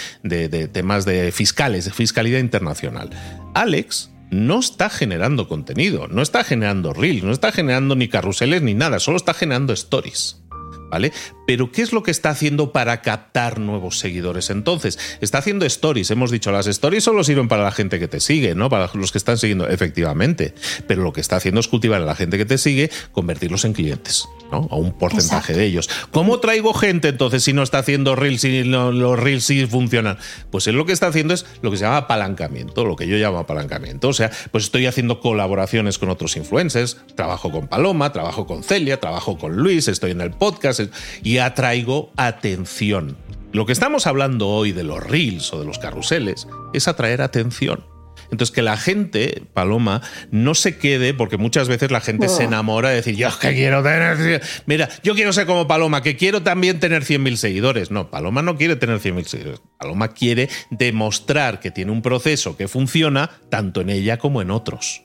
temas 0.72 1.04
de 1.04 1.32
fiscales, 1.32 1.84
de 1.84 1.90
fiscalidad 1.90 2.38
internacional. 2.38 3.10
Alex 3.54 4.10
no 4.30 4.58
está 4.58 4.90
generando 4.90 5.48
contenido, 5.48 6.08
no 6.08 6.22
está 6.22 6.42
generando 6.44 6.92
reels, 6.92 7.22
no 7.22 7.32
está 7.32 7.52
generando 7.52 7.94
ni 7.94 8.08
carruseles 8.08 8.62
ni 8.62 8.74
nada, 8.74 8.98
solo 8.98 9.16
está 9.16 9.34
generando 9.34 9.72
stories. 9.72 10.42
¿Vale? 10.90 11.12
Pero 11.46 11.72
¿qué 11.72 11.82
es 11.82 11.92
lo 11.92 12.02
que 12.02 12.10
está 12.10 12.30
haciendo 12.30 12.72
para 12.72 13.02
captar 13.02 13.58
nuevos 13.58 13.98
seguidores 13.98 14.50
entonces? 14.50 14.98
Está 15.20 15.38
haciendo 15.38 15.64
stories, 15.64 16.10
hemos 16.10 16.30
dicho, 16.30 16.52
las 16.52 16.66
stories 16.66 17.04
solo 17.04 17.24
sirven 17.24 17.48
para 17.48 17.62
la 17.62 17.72
gente 17.72 17.98
que 17.98 18.08
te 18.08 18.20
sigue, 18.20 18.54
¿no? 18.54 18.68
Para 18.68 18.90
los 18.94 19.12
que 19.12 19.18
están 19.18 19.38
siguiendo, 19.38 19.68
efectivamente. 19.68 20.54
Pero 20.86 21.02
lo 21.02 21.12
que 21.12 21.20
está 21.20 21.36
haciendo 21.36 21.60
es 21.60 21.68
cultivar 21.68 22.02
a 22.02 22.04
la 22.04 22.14
gente 22.14 22.38
que 22.38 22.44
te 22.44 22.58
sigue, 22.58 22.90
convertirlos 23.12 23.64
en 23.64 23.72
clientes. 23.72 24.28
¿no? 24.50 24.68
A 24.70 24.76
un 24.76 24.92
porcentaje 24.92 25.54
de 25.54 25.64
ellos. 25.64 25.88
¿Cómo 26.12 26.38
traigo 26.40 26.72
gente 26.74 27.08
entonces 27.08 27.42
si 27.42 27.52
no 27.52 27.62
está 27.62 27.78
haciendo 27.78 28.14
reels 28.14 28.44
y 28.44 28.62
los 28.64 29.18
reels 29.18 29.44
sí 29.44 29.66
funcionan? 29.66 30.18
Pues 30.50 30.66
él 30.66 30.76
lo 30.76 30.86
que 30.86 30.92
está 30.92 31.08
haciendo 31.08 31.34
es 31.34 31.46
lo 31.62 31.70
que 31.70 31.76
se 31.76 31.84
llama 31.84 31.98
apalancamiento, 31.98 32.84
lo 32.84 32.96
que 32.96 33.06
yo 33.06 33.16
llamo 33.16 33.38
apalancamiento. 33.38 34.08
O 34.08 34.12
sea, 34.12 34.30
pues 34.50 34.64
estoy 34.64 34.86
haciendo 34.86 35.20
colaboraciones 35.20 35.98
con 35.98 36.10
otros 36.10 36.36
influencers, 36.36 36.98
trabajo 37.14 37.50
con 37.50 37.68
Paloma, 37.68 38.12
trabajo 38.12 38.46
con 38.46 38.62
Celia, 38.62 39.00
trabajo 39.00 39.38
con 39.38 39.56
Luis, 39.56 39.88
estoy 39.88 40.12
en 40.12 40.20
el 40.20 40.30
podcast 40.30 40.80
y 41.22 41.35
atraigo 41.40 42.12
atención. 42.16 43.16
Lo 43.52 43.64
que 43.66 43.72
estamos 43.72 44.06
hablando 44.06 44.48
hoy 44.48 44.72
de 44.72 44.84
los 44.84 45.02
reels 45.02 45.52
o 45.52 45.60
de 45.60 45.66
los 45.66 45.78
carruseles 45.78 46.46
es 46.72 46.88
atraer 46.88 47.22
atención. 47.22 47.84
Entonces, 48.30 48.54
que 48.54 48.62
la 48.62 48.76
gente, 48.76 49.42
Paloma, 49.54 50.02
no 50.30 50.54
se 50.54 50.78
quede, 50.78 51.14
porque 51.14 51.36
muchas 51.36 51.68
veces 51.68 51.90
la 51.90 52.00
gente 52.00 52.28
se 52.28 52.44
enamora 52.44 52.90
de 52.90 52.96
decir, 52.96 53.16
yo 53.16 53.28
es 53.28 53.36
que 53.36 53.54
quiero 53.54 53.82
tener. 53.82 54.42
Mira, 54.66 54.88
yo 55.02 55.14
quiero 55.14 55.32
ser 55.32 55.46
como 55.46 55.68
Paloma, 55.68 56.02
que 56.02 56.16
quiero 56.16 56.42
también 56.42 56.80
tener 56.80 57.04
100.000 57.04 57.36
seguidores. 57.36 57.90
No, 57.90 58.10
Paloma 58.10 58.42
no 58.42 58.56
quiere 58.56 58.76
tener 58.76 58.98
100.000 59.00 59.24
seguidores. 59.24 59.60
Paloma 59.78 60.08
quiere 60.08 60.48
demostrar 60.70 61.60
que 61.60 61.70
tiene 61.70 61.92
un 61.92 62.02
proceso 62.02 62.56
que 62.56 62.68
funciona 62.68 63.30
tanto 63.48 63.80
en 63.80 63.90
ella 63.90 64.18
como 64.18 64.42
en 64.42 64.50
otros. 64.50 65.02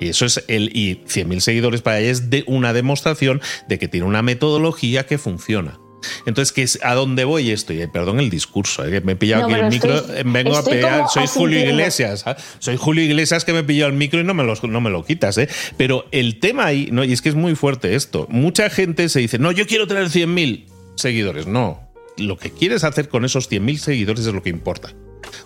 Y 0.00 0.08
eso 0.08 0.26
es 0.26 0.44
el. 0.48 0.76
Y 0.76 1.02
100.000 1.06 1.40
seguidores 1.40 1.82
para 1.82 2.00
ella 2.00 2.10
es 2.10 2.30
de 2.30 2.44
una 2.46 2.72
demostración 2.72 3.40
de 3.68 3.78
que 3.78 3.88
tiene 3.88 4.06
una 4.06 4.22
metodología 4.22 5.06
que 5.06 5.18
funciona. 5.18 5.78
Entonces, 6.26 6.52
¿qué 6.52 6.62
es, 6.62 6.78
¿a 6.82 6.94
dónde 6.94 7.24
voy 7.24 7.50
esto? 7.50 7.72
Y, 7.72 7.86
perdón 7.86 8.20
el 8.20 8.30
discurso, 8.30 8.84
¿eh? 8.84 9.00
me 9.00 9.12
he 9.12 9.16
pillado 9.16 9.46
aquí 9.46 9.54
el 9.54 9.68
micro, 9.68 9.96
eh, 10.14 10.22
vengo 10.24 10.56
a 10.56 10.64
pelear, 10.64 11.06
soy 11.12 11.26
Julio 11.26 11.58
Iglesias, 11.58 12.24
¿eh? 12.26 12.34
soy 12.58 12.76
Julio 12.76 13.04
Iglesias 13.04 13.44
que 13.44 13.52
me 13.52 13.60
he 13.60 13.64
pillado 13.64 13.90
el 13.90 13.96
micro 13.96 14.20
y 14.20 14.24
no 14.24 14.34
me, 14.34 14.44
lo, 14.44 14.54
no 14.54 14.80
me 14.80 14.90
lo 14.90 15.04
quitas, 15.04 15.38
¿eh? 15.38 15.48
Pero 15.76 16.06
el 16.12 16.38
tema 16.38 16.66
ahí, 16.66 16.88
¿no? 16.92 17.04
y 17.04 17.12
es 17.12 17.22
que 17.22 17.28
es 17.28 17.34
muy 17.34 17.54
fuerte 17.54 17.94
esto, 17.94 18.26
mucha 18.30 18.70
gente 18.70 19.08
se 19.08 19.20
dice, 19.20 19.38
no, 19.38 19.52
yo 19.52 19.66
quiero 19.66 19.86
tener 19.86 20.08
100.000 20.08 20.66
seguidores, 20.96 21.46
no, 21.46 21.80
lo 22.16 22.36
que 22.36 22.50
quieres 22.50 22.84
hacer 22.84 23.08
con 23.08 23.24
esos 23.24 23.50
100.000 23.50 23.78
seguidores 23.78 24.26
es 24.26 24.32
lo 24.32 24.42
que 24.42 24.50
importa. 24.50 24.94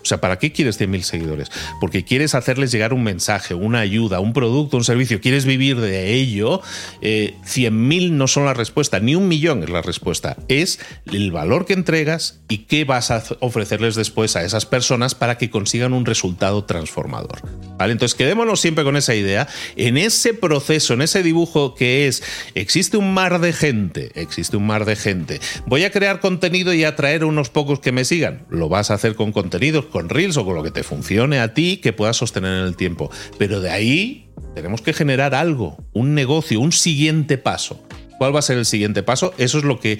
O 0.01 0.05
sea, 0.05 0.19
¿para 0.19 0.37
qué 0.37 0.51
quieres 0.51 0.79
100.000 0.79 1.01
seguidores? 1.01 1.51
Porque 1.79 2.03
quieres 2.03 2.35
hacerles 2.35 2.71
llegar 2.71 2.93
un 2.93 3.03
mensaje, 3.03 3.53
una 3.53 3.79
ayuda, 3.79 4.19
un 4.19 4.33
producto, 4.33 4.77
un 4.77 4.83
servicio, 4.83 5.21
quieres 5.21 5.45
vivir 5.45 5.79
de 5.79 6.13
ello. 6.13 6.61
Eh, 7.01 7.35
100.000 7.45 8.11
no 8.11 8.27
son 8.27 8.45
la 8.45 8.53
respuesta, 8.53 8.99
ni 8.99 9.15
un 9.15 9.27
millón 9.27 9.63
es 9.63 9.69
la 9.69 9.81
respuesta. 9.81 10.37
Es 10.47 10.79
el 11.11 11.31
valor 11.31 11.65
que 11.65 11.73
entregas 11.73 12.41
y 12.49 12.59
qué 12.59 12.85
vas 12.85 13.11
a 13.11 13.23
ofrecerles 13.39 13.95
después 13.95 14.35
a 14.35 14.43
esas 14.43 14.65
personas 14.65 15.15
para 15.15 15.37
que 15.37 15.49
consigan 15.49 15.93
un 15.93 16.05
resultado 16.05 16.65
transformador. 16.65 17.41
¿Vale? 17.77 17.93
Entonces, 17.93 18.15
quedémonos 18.15 18.59
siempre 18.59 18.83
con 18.83 18.97
esa 18.97 19.15
idea. 19.15 19.47
En 19.75 19.97
ese 19.97 20.33
proceso, 20.33 20.93
en 20.93 21.01
ese 21.01 21.23
dibujo 21.23 21.75
que 21.75 22.07
es, 22.07 22.23
existe 22.55 22.97
un 22.97 23.13
mar 23.13 23.39
de 23.39 23.53
gente, 23.53 24.11
existe 24.15 24.57
un 24.57 24.67
mar 24.67 24.85
de 24.85 24.95
gente. 24.95 25.39
Voy 25.65 25.83
a 25.83 25.91
crear 25.91 26.19
contenido 26.19 26.73
y 26.73 26.83
atraer 26.83 27.23
a 27.23 27.25
unos 27.25 27.49
pocos 27.49 27.79
que 27.79 27.91
me 27.91 28.05
sigan. 28.05 28.45
Lo 28.49 28.69
vas 28.69 28.91
a 28.91 28.95
hacer 28.95 29.15
con 29.15 29.31
contenido 29.31 29.62
con 29.71 30.09
Reels 30.09 30.37
o 30.37 30.45
con 30.45 30.55
lo 30.55 30.63
que 30.63 30.71
te 30.71 30.83
funcione 30.83 31.39
a 31.39 31.53
ti 31.53 31.77
que 31.77 31.93
puedas 31.93 32.17
sostener 32.17 32.59
en 32.59 32.65
el 32.65 32.75
tiempo. 32.75 33.09
Pero 33.37 33.61
de 33.61 33.71
ahí 33.71 34.29
tenemos 34.55 34.81
que 34.81 34.93
generar 34.93 35.33
algo, 35.35 35.77
un 35.93 36.13
negocio, 36.13 36.59
un 36.59 36.71
siguiente 36.71 37.37
paso. 37.37 37.81
¿Cuál 38.17 38.35
va 38.35 38.39
a 38.39 38.43
ser 38.43 38.57
el 38.57 38.65
siguiente 38.65 39.03
paso? 39.03 39.33
Eso 39.37 39.57
es 39.57 39.63
lo 39.63 39.79
que 39.79 39.99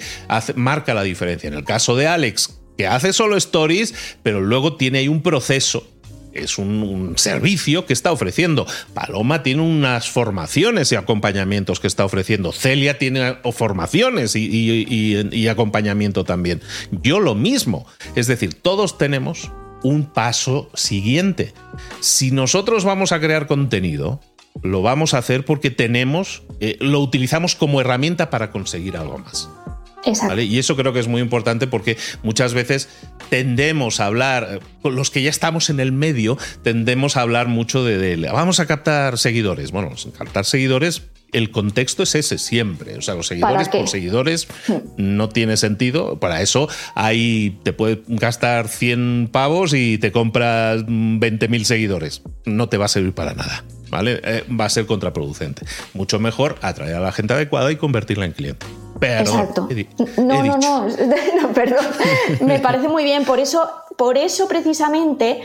marca 0.56 0.93
la 0.93 1.04
diferencia. 1.04 1.47
En 1.47 1.54
el 1.54 1.63
caso 1.63 1.95
de 1.95 2.08
Alex, 2.08 2.60
que 2.78 2.88
hace 2.88 3.13
solo 3.13 3.38
stories, 3.38 3.93
pero 4.21 4.41
luego 4.41 4.76
tiene 4.76 4.99
ahí 4.99 5.08
un 5.08 5.21
proceso 5.21 5.88
es 6.34 6.58
un, 6.58 7.13
servicio 7.17 7.86
que 7.86 7.93
está 7.93 8.12
ofreciendo. 8.12 8.65
Paloma 8.93 9.43
tiene 9.43 9.62
unas 9.62 10.10
formaciones 10.10 10.91
y 10.91 10.96
acompañamientos 10.96 11.80
que 11.80 11.88
está 11.88 12.06
ofreciendo. 12.06 12.52
Celia 12.52 12.98
tiene 12.98 13.38
formaciones 13.52 14.36
y 14.36 15.48
acompañamiento 15.48 16.24
también. 16.24 16.62
Yo 16.91 17.19
lo 17.19 17.36
mismo. 17.36 17.86
Es 18.15 18.28
decir, 18.28 18.54
todos 18.54 18.98
tenemos 18.98 19.52
un 19.84 20.06
paso 20.06 20.69
siguiente. 20.74 21.54
Si 22.00 22.32
nosotros 22.32 22.86
vamos 22.86 23.12
a 23.12 23.19
crear 23.19 23.48
contenido, 23.48 24.22
lo 24.62 24.82
vamos 24.82 25.13
a 25.13 25.17
hacer 25.19 25.46
porque 25.46 25.72
tenemos, 25.72 26.43
eh, 26.60 26.78
lo 26.80 27.00
utilizamos 27.00 27.56
como 27.56 27.82
herramienta 27.82 28.30
para 28.30 28.52
conseguir 28.52 28.98
algo 28.98 29.17
más. 29.17 29.50
Y 30.06 30.60
eso 30.60 30.76
creo 30.76 30.94
que 30.94 31.00
es 31.00 31.08
muy 31.08 31.22
importante 31.22 31.68
porque 31.68 31.98
muchas 32.24 32.54
veces 32.54 32.89
tendemos 33.30 34.00
a 34.00 34.08
hablar, 34.08 34.60
con 34.82 34.96
los 34.96 35.12
que 35.12 35.22
ya 35.22 35.30
estamos 35.30 35.70
en 35.70 35.80
el 35.80 35.92
medio, 35.92 36.38
tendemos 36.62 37.18
a 37.18 37.22
hablar 37.22 37.48
mucho 37.48 37.84
de, 37.84 37.98
de 37.98 38.16
vamos 38.30 38.60
a 38.60 38.66
captar 38.66 39.18
seguidores. 39.18 39.72
Bueno, 39.72 39.92
captar 40.18 40.46
seguidores 40.46 41.04
el 41.34 41.52
contexto 41.52 42.04
es 42.04 42.16
ese 42.16 42.38
siempre. 42.38 42.98
O 42.98 43.02
sea, 43.02 43.16
los 43.16 43.28
seguidores 43.28 43.68
por 43.68 43.89
seguidores 43.89 44.48
no 44.98 45.30
tiene 45.30 45.58
sentido. 45.58 46.20
Para 46.20 46.42
eso 46.42 46.70
ahí 46.96 47.60
te 47.63 47.74
puedes 47.74 48.00
gastar 48.08 48.70
100 48.70 49.30
pavos 49.32 49.74
y 49.74 49.98
te 49.98 50.12
compras 50.12 50.86
20.000 50.86 51.63
seguidores. 51.63 52.22
No 52.46 52.70
te 52.70 52.78
va 52.78 52.86
a 52.86 52.89
servir 52.89 53.13
para 53.13 53.34
nada. 53.34 53.66
¿Vale? 53.89 54.22
Eh, 54.24 54.44
va 54.50 54.66
a 54.66 54.70
ser 54.70 54.86
contraproducente. 54.88 55.66
Mucho 55.94 56.20
mejor 56.20 56.58
atraer 56.62 56.96
a 56.96 57.00
la 57.00 57.12
gente 57.12 57.34
adecuada 57.34 57.72
y 57.72 57.76
convertirla 57.76 58.26
en 58.26 58.32
cliente. 58.32 58.66
Exacto. 59.04 59.68
no, 60.18 60.44
no, 60.44 60.58
no, 60.58 60.88
no, 61.42 61.48
perdón. 61.54 61.86
Me 62.42 62.60
parece 62.60 62.88
muy 62.88 63.04
bien. 63.04 63.26
Por 63.26 63.39
eso, 63.39 63.70
por 63.98 64.18
eso 64.18 64.48
precisamente 64.48 65.42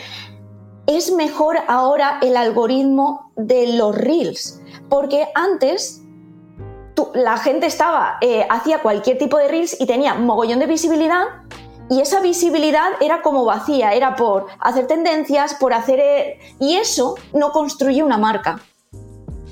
es 0.87 1.13
mejor 1.13 1.59
ahora 1.69 2.19
el 2.23 2.37
algoritmo 2.37 3.33
de 3.37 3.77
los 3.77 3.95
reels 3.95 4.59
porque 4.89 5.29
antes 5.35 6.03
la 7.15 7.37
gente 7.39 7.67
estaba, 7.67 8.19
eh, 8.21 8.47
hacía 8.51 8.81
cualquier 8.81 9.19
tipo 9.19 9.39
de 9.39 9.49
reels 9.49 9.81
y 9.81 9.87
tenía 9.87 10.15
mogollón 10.15 10.59
de 10.59 10.67
visibilidad 10.67 11.25
y 11.89 12.01
esa 12.01 12.21
visibilidad 12.21 12.91
era 13.01 13.23
como 13.23 13.45
vacía, 13.45 13.95
era 13.95 14.17
por 14.17 14.47
hacer 14.59 14.87
tendencias, 14.87 15.55
por 15.55 15.73
hacer... 15.73 16.01
Eh, 16.01 16.39
y 16.59 16.77
eso 16.77 17.15
no 17.33 17.51
construye 17.51 18.03
una 18.03 18.19
marca. 18.19 18.61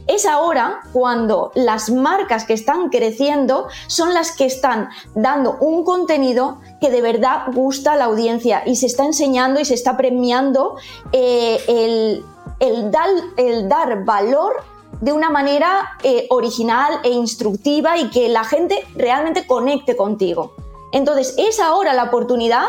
Es 0.07 0.25
ahora 0.25 0.81
cuando 0.93 1.51
las 1.55 1.91
marcas 1.91 2.45
que 2.45 2.53
están 2.53 2.91
creciendo 2.91 3.67
son 3.89 4.15
las 4.15 4.33
que 4.33 4.45
están 4.45 4.91
dando 5.15 5.57
un 5.61 5.85
contenido 5.85 6.61
que 6.81 6.91
de 6.91 7.03
verdad 7.03 7.47
gusta 7.53 7.95
a 7.95 7.97
la 7.97 8.05
audiencia 8.05 8.63
y 8.67 8.77
se 8.77 8.87
está 8.87 9.05
enseñando 9.05 9.59
y 9.61 9.65
se 9.65 9.75
está 9.75 9.97
premiando 9.97 10.77
eh, 11.13 11.61
el, 11.69 12.25
dar 13.69 14.05
valor 14.05 14.63
de 15.01 15.13
una 15.13 15.29
manera 15.29 15.99
eh, 16.03 16.27
original 16.31 17.01
e 17.03 17.11
instructiva 17.11 17.99
y 17.99 18.09
que 18.11 18.29
la 18.29 18.45
gente 18.45 18.87
realmente 18.95 19.47
conecte 19.47 19.97
contigo. 19.97 20.55
Entonces, 20.93 21.35
es 21.37 21.59
ahora 21.59 21.93
la 21.93 22.05
oportunidad 22.05 22.69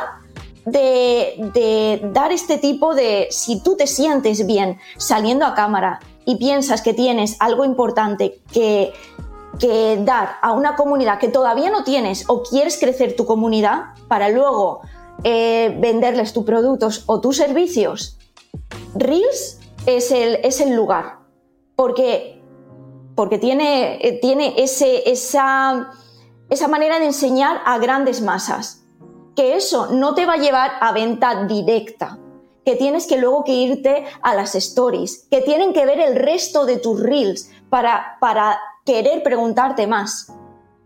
de, 0.65 2.01
dar 2.13 2.31
este 2.31 2.57
tipo 2.57 2.93
de, 2.93 3.27
si 3.31 3.61
tú 3.61 3.77
te 3.77 3.87
sientes 3.87 4.45
bien 4.45 4.79
saliendo 4.97 5.45
a 5.45 5.53
cámara 5.53 5.99
y 6.27 6.35
piensas 6.35 6.83
que 6.83 6.93
tienes 6.93 7.37
algo 7.39 7.65
importante 7.65 8.41
que, 8.51 8.93
dar 10.01 10.35
a 10.43 10.51
una 10.51 10.75
comunidad 10.75 11.17
que 11.17 11.29
todavía 11.29 11.71
no 11.71 11.83
tienes 11.83 12.25
o 12.27 12.43
quieres 12.43 12.77
crecer 12.77 13.15
tu 13.15 13.25
comunidad 13.25 13.95
para 14.07 14.29
luego 14.29 14.81
eh, 15.23 15.75
venderles 15.79 16.31
tus 16.31 16.43
productos 16.43 17.05
o 17.07 17.21
tus 17.21 17.37
servicios, 17.37 18.19
Reels 18.93 19.59
es 19.87 20.11
el, 20.11 20.35
es 20.43 20.61
el 20.61 20.75
lugar 20.75 21.17
porque, 21.75 22.41
porque 23.15 23.37
tiene, 23.37 23.95
eh, 24.05 24.19
tiene 24.21 24.55
ese, 24.57 25.09
esa, 25.09 25.91
esa 26.49 26.67
manera 26.67 26.99
de 26.99 27.05
enseñar 27.05 27.61
a 27.65 27.77
grandes 27.77 28.21
masas. 28.21 28.83
Que 29.35 29.55
eso 29.55 29.93
no 29.93 30.15
te 30.15 30.25
va 30.25 30.33
a 30.33 30.37
llevar 30.37 30.71
a 30.81 30.91
venta 30.91 31.45
directa, 31.45 32.19
que 32.67 32.75
tienes 32.75 33.07
que 33.07 33.17
luego 33.17 33.45
que 33.45 33.53
irte 33.53 34.03
a 34.21 34.35
las 34.35 34.53
stories, 34.53 35.25
que 35.31 35.39
tienen 35.39 35.71
que 35.71 35.85
ver 35.85 36.01
el 36.01 36.17
resto 36.17 36.65
de 36.65 36.75
tus 36.75 36.99
reels 36.99 37.49
para, 37.69 38.17
para 38.19 38.59
querer 38.83 39.23
preguntarte 39.23 39.87
más. 39.87 40.33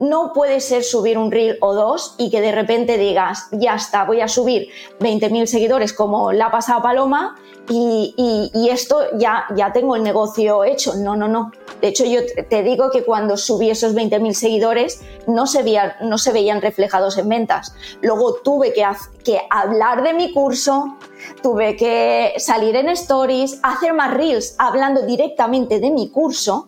No 0.02 0.34
puede 0.34 0.62
ser 0.62 0.84
subir 0.84 1.20
un 1.20 1.32
reel 1.32 1.60
o 1.62 1.76
dos 1.76 2.16
y 2.18 2.32
que 2.32 2.42
de 2.42 2.52
repente 2.52 2.98
digas, 2.98 3.48
ya 3.52 3.76
está, 3.76 4.04
voy 4.04 4.20
a 4.20 4.28
subir 4.28 4.70
20.000 5.00 5.46
seguidores 5.46 5.94
como 5.94 6.32
la 6.32 6.48
ha 6.48 6.52
pasado 6.52 6.82
Paloma 6.82 7.36
y, 7.70 8.68
esto 8.70 9.00
ya, 9.18 9.46
ya 9.56 9.72
tengo 9.72 9.96
el 9.96 10.04
negocio 10.04 10.64
hecho. 10.64 10.96
No, 10.96 11.16
no, 11.16 11.28
no. 11.28 11.52
De 11.80 11.90
hecho, 11.90 12.04
yo 12.04 12.22
te 12.50 12.64
digo 12.64 12.90
que 12.90 13.04
cuando 13.04 13.38
subí 13.38 13.70
esos 13.70 13.94
20.000 13.94 14.34
seguidores 14.34 15.02
no 15.28 15.46
se, 15.46 15.64
veían, 15.64 15.94
no 16.02 16.18
se 16.18 16.32
veían 16.32 16.62
reflejados 16.62 17.18
en 17.18 17.30
ventas. 17.30 17.76
Luego 18.02 18.36
tuve 18.44 18.74
que, 18.74 18.84
que 19.24 19.42
hablar 19.50 20.04
de 20.04 20.14
mi 20.14 20.34
curso, 20.34 20.98
tuve 21.42 21.76
que 21.76 22.34
salir 22.38 22.76
en 22.76 22.90
stories, 22.90 23.60
hacer 23.64 23.94
más 23.94 24.16
reels 24.16 24.56
hablando 24.58 25.04
directamente 25.04 25.80
de 25.80 25.92
mi 25.92 26.10
curso. 26.10 26.68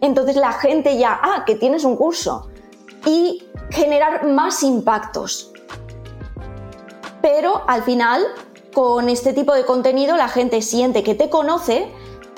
Entonces 0.00 0.36
la 0.36 0.52
gente 0.52 0.96
ya, 0.96 1.18
ah, 1.20 1.42
que 1.44 1.56
tienes 1.56 1.84
un 1.84 1.96
curso. 1.96 2.49
Y 3.06 3.44
generar 3.70 4.26
más 4.26 4.62
impactos. 4.62 5.52
Pero 7.22 7.62
al 7.66 7.82
final 7.82 8.24
con 8.72 9.08
este 9.08 9.32
tipo 9.32 9.54
de 9.54 9.64
contenido 9.64 10.16
la 10.16 10.28
gente 10.28 10.62
siente 10.62 11.02
que 11.02 11.14
te 11.14 11.28
conoce 11.28 11.88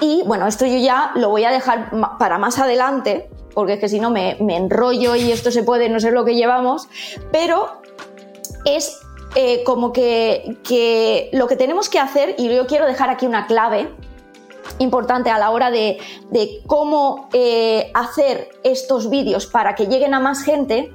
y 0.01 0.23
bueno, 0.27 0.49
esto 0.49 0.67
yo 0.67 0.79
ya 0.79 1.13
lo 1.15 1.29
voy 1.29 1.45
a 1.45 1.53
dejar 1.53 1.91
para 2.19 2.37
más 2.37 2.59
adelante, 2.59 3.31
porque 3.55 3.75
es 3.75 3.81
que 3.81 3.89
si 3.89 4.01
no 4.01 4.11
me, 4.11 4.33
enrollo 4.33 5.15
y 5.15 5.31
esto 5.31 5.53
se 5.53 5.63
puede, 5.63 5.89
no 5.89 6.01
sé 6.01 6.11
lo 6.11 6.25
que 6.25 6.35
llevamos, 6.35 6.89
pero 7.31 7.81
es 8.65 8.99
eh, 9.37 9.63
como 9.65 9.93
que, 9.93 11.29
lo 11.33 11.47
que 11.47 11.57
tenemos 11.57 11.89
que 11.89 12.01
hacer, 12.01 12.35
y 12.37 12.53
yo 12.53 12.67
quiero 12.67 12.87
dejar 12.87 13.11
aquí 13.11 13.27
una 13.27 13.47
clave 13.47 13.95
importante 14.83 15.31
a 15.31 15.39
la 15.39 15.51
hora 15.51 15.71
de, 15.71 15.99
cómo 16.67 17.29
eh, 17.33 17.91
hacer 17.95 18.51
estos 18.63 19.09
vídeos 19.09 19.47
para 19.47 19.75
que 19.75 19.87
lleguen 19.87 20.15
a 20.15 20.21
más 20.21 20.43
gente, 20.43 20.93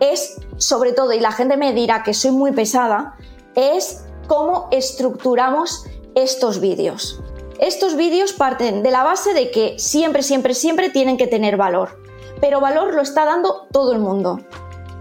es 0.00 0.40
sobre 0.56 0.92
todo, 0.92 1.12
y 1.12 1.20
la 1.20 1.32
gente 1.32 1.56
me 1.56 1.72
dirá 1.72 2.02
que 2.02 2.14
soy 2.14 2.32
muy 2.32 2.52
pesada, 2.52 3.16
es 3.54 4.04
cómo 4.26 4.68
estructuramos 4.70 5.86
estos 6.14 6.60
vídeos. 6.60 7.20
Estos 7.58 7.96
vídeos 7.96 8.32
parten 8.32 8.82
de 8.82 8.90
la 8.90 9.02
base 9.02 9.32
de 9.32 9.50
que 9.50 9.78
siempre, 9.78 10.22
siempre, 10.22 10.54
siempre 10.54 10.90
tienen 10.90 11.16
que 11.16 11.26
tener 11.26 11.56
valor. 11.56 11.98
Pero 12.40 12.60
valor 12.60 12.94
lo 12.94 13.00
está 13.00 13.24
dando 13.24 13.66
todo 13.72 13.92
el 13.92 13.98
mundo. 13.98 14.40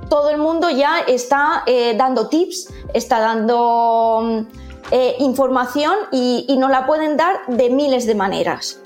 Todo 0.09 0.29
el 0.29 0.37
mundo 0.37 0.69
ya 0.69 0.99
está 0.99 1.63
eh, 1.65 1.95
dando 1.97 2.29
tips, 2.29 2.69
está 2.93 3.19
dando 3.19 4.21
mm, 4.23 4.64
eh, 4.91 5.15
información 5.19 5.95
y, 6.11 6.45
y 6.47 6.57
nos 6.57 6.69
la 6.69 6.85
pueden 6.85 7.17
dar 7.17 7.45
de 7.47 7.69
miles 7.69 8.05
de 8.05 8.15
maneras. 8.15 8.79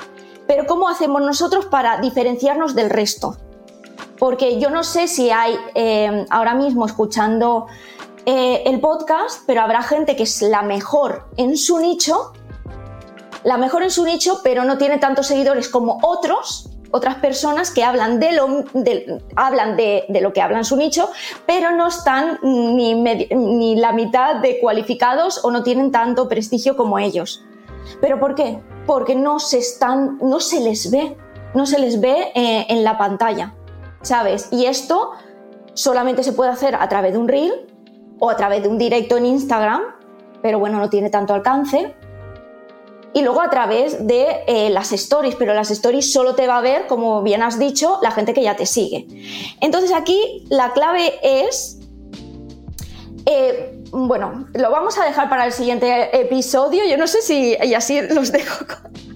Pero 0.47 0.65
¿cómo 0.65 0.89
hacemos 0.89 1.21
nosotros 1.21 1.65
para 1.67 2.01
diferenciarnos 2.01 2.73
del 2.73 2.89
resto? 2.89 3.37
Porque 4.17 4.59
yo 4.59 4.69
no 4.69 4.83
sé 4.83 5.07
si 5.07 5.29
hay 5.29 5.55
eh, 5.75 6.25
ahora 6.29 6.55
mismo 6.55 6.85
escuchando 6.85 7.67
eh, 8.25 8.63
el 8.65 8.79
podcast, 8.79 9.43
pero 9.45 9.61
habrá 9.61 9.81
gente 9.81 10.15
que 10.15 10.23
es 10.23 10.41
la 10.41 10.61
mejor 10.61 11.25
en 11.37 11.55
su 11.55 11.79
nicho, 11.79 12.33
la 13.43 13.57
mejor 13.57 13.83
en 13.83 13.91
su 13.91 14.03
nicho, 14.03 14.41
pero 14.43 14.65
no 14.65 14.77
tiene 14.77 14.97
tantos 14.97 15.27
seguidores 15.27 15.69
como 15.69 15.99
otros, 16.03 16.69
otras 16.91 17.15
personas 17.15 17.71
que 17.71 17.83
hablan 17.83 18.19
de 18.19 18.31
lo, 18.33 18.63
hablan 19.35 19.77
de, 19.77 20.05
lo 20.21 20.33
que 20.33 20.41
hablan 20.41 20.65
su 20.65 20.75
nicho, 20.75 21.09
pero 21.45 21.71
no 21.71 21.87
están 21.87 22.39
ni, 22.41 22.95
ni 22.95 23.75
la 23.75 23.91
mitad 23.91 24.37
de 24.37 24.59
cualificados 24.59 25.43
o 25.43 25.51
no 25.51 25.63
tienen 25.63 25.91
tanto 25.91 26.27
prestigio 26.27 26.75
como 26.75 26.99
ellos. 26.99 27.43
¿Pero 28.01 28.19
por 28.19 28.35
qué? 28.35 28.59
Porque 28.85 29.15
no 29.15 29.39
se, 29.39 29.59
están, 29.59 30.17
no 30.21 30.39
se 30.39 30.59
les 30.61 30.91
ve, 30.91 31.17
no 31.53 31.65
se 31.65 31.79
les 31.79 31.99
ve 31.99 32.31
eh, 32.35 32.65
en 32.69 32.83
la 32.83 32.97
pantalla, 32.97 33.53
¿sabes? 34.01 34.49
Y 34.51 34.65
esto 34.65 35.11
solamente 35.73 36.23
se 36.23 36.33
puede 36.33 36.51
hacer 36.51 36.75
a 36.75 36.87
través 36.89 37.13
de 37.13 37.19
un 37.19 37.27
reel 37.27 37.53
o 38.19 38.29
a 38.29 38.35
través 38.35 38.63
de 38.63 38.69
un 38.69 38.77
directo 38.77 39.17
en 39.17 39.25
Instagram, 39.25 39.81
pero 40.41 40.59
bueno, 40.59 40.79
no 40.79 40.89
tiene 40.89 41.09
tanto 41.09 41.33
alcance. 41.33 41.95
Y 43.13 43.21
luego 43.21 43.41
a 43.41 43.49
través 43.49 44.05
de 44.05 44.43
eh, 44.47 44.69
las 44.69 44.91
stories, 44.91 45.35
pero 45.35 45.53
las 45.53 45.71
stories 45.71 46.11
solo 46.11 46.35
te 46.35 46.47
va 46.47 46.57
a 46.57 46.61
ver, 46.61 46.85
como 46.87 47.23
bien 47.23 47.41
has 47.41 47.57
dicho, 47.57 47.99
la 48.03 48.11
gente 48.11 48.33
que 48.33 48.43
ya 48.43 48.55
te 48.55 48.65
sigue. 48.65 49.07
Entonces 49.61 49.91
aquí 49.91 50.45
la 50.49 50.73
clave 50.73 51.19
es 51.23 51.79
eh, 53.25 53.79
bueno, 53.91 54.47
lo 54.53 54.71
vamos 54.71 54.97
a 54.97 55.05
dejar 55.05 55.29
para 55.29 55.45
el 55.45 55.53
siguiente 55.53 56.19
episodio. 56.19 56.83
Yo 56.87 56.97
no 56.97 57.07
sé 57.07 57.21
si 57.21 57.55
y 57.61 57.73
así 57.73 58.01
los 58.01 58.31
dejo. 58.31 58.65
Eh, 58.65 59.08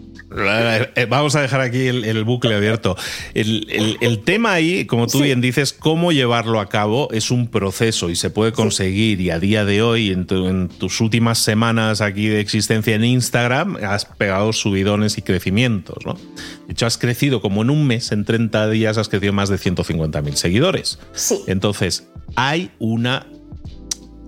vamos 1.10 1.36
a 1.36 1.42
dejar 1.42 1.62
aquí 1.62 1.88
el, 1.88 2.24
bucle 2.24 2.56
abierto. 2.56 2.96
El, 3.34 4.22
tema 4.24 4.54
ahí, 4.54 4.86
como 4.86 5.08
tú 5.08 5.22
bien 5.22 5.42
dices, 5.42 5.74
cómo 5.74 6.12
llevarlo 6.12 6.60
a 6.60 6.70
cabo 6.70 7.10
es 7.12 7.32
un 7.32 7.48
proceso 7.48 8.10
y 8.10 8.16
se 8.16 8.30
puede 8.30 8.52
conseguir. 8.52 9.22
Y 9.22 9.30
a 9.30 9.40
día 9.40 9.66
de 9.66 9.82
hoy, 9.82 10.12
en, 10.12 10.26
tus 10.26 11.02
últimas 11.02 11.40
semanas 11.40 12.02
aquí 12.02 12.28
de 12.28 12.40
existencia 12.40 12.96
en 12.96 13.04
Instagram, 13.04 13.78
has 13.84 14.06
pegado 14.06 14.54
subidones 14.54 15.18
y 15.18 15.22
crecimientos. 15.22 16.06
¿no? 16.06 16.14
De 16.14 16.74
hecho, 16.74 16.86
has 16.86 16.98
crecido 16.98 17.42
como 17.42 17.62
en 17.62 17.70
un 17.70 17.86
mes, 17.86 18.12
en 18.12 18.26
30 18.26 18.70
días, 18.70 18.98
has 18.98 19.10
crecido 19.10 19.34
más 19.34 19.50
de 19.50 19.58
150.000 19.58 20.34
seguidores. 20.36 21.00
Sí. 21.14 21.40
Entonces, 21.48 22.08
hay 22.36 22.72
una 22.80 23.28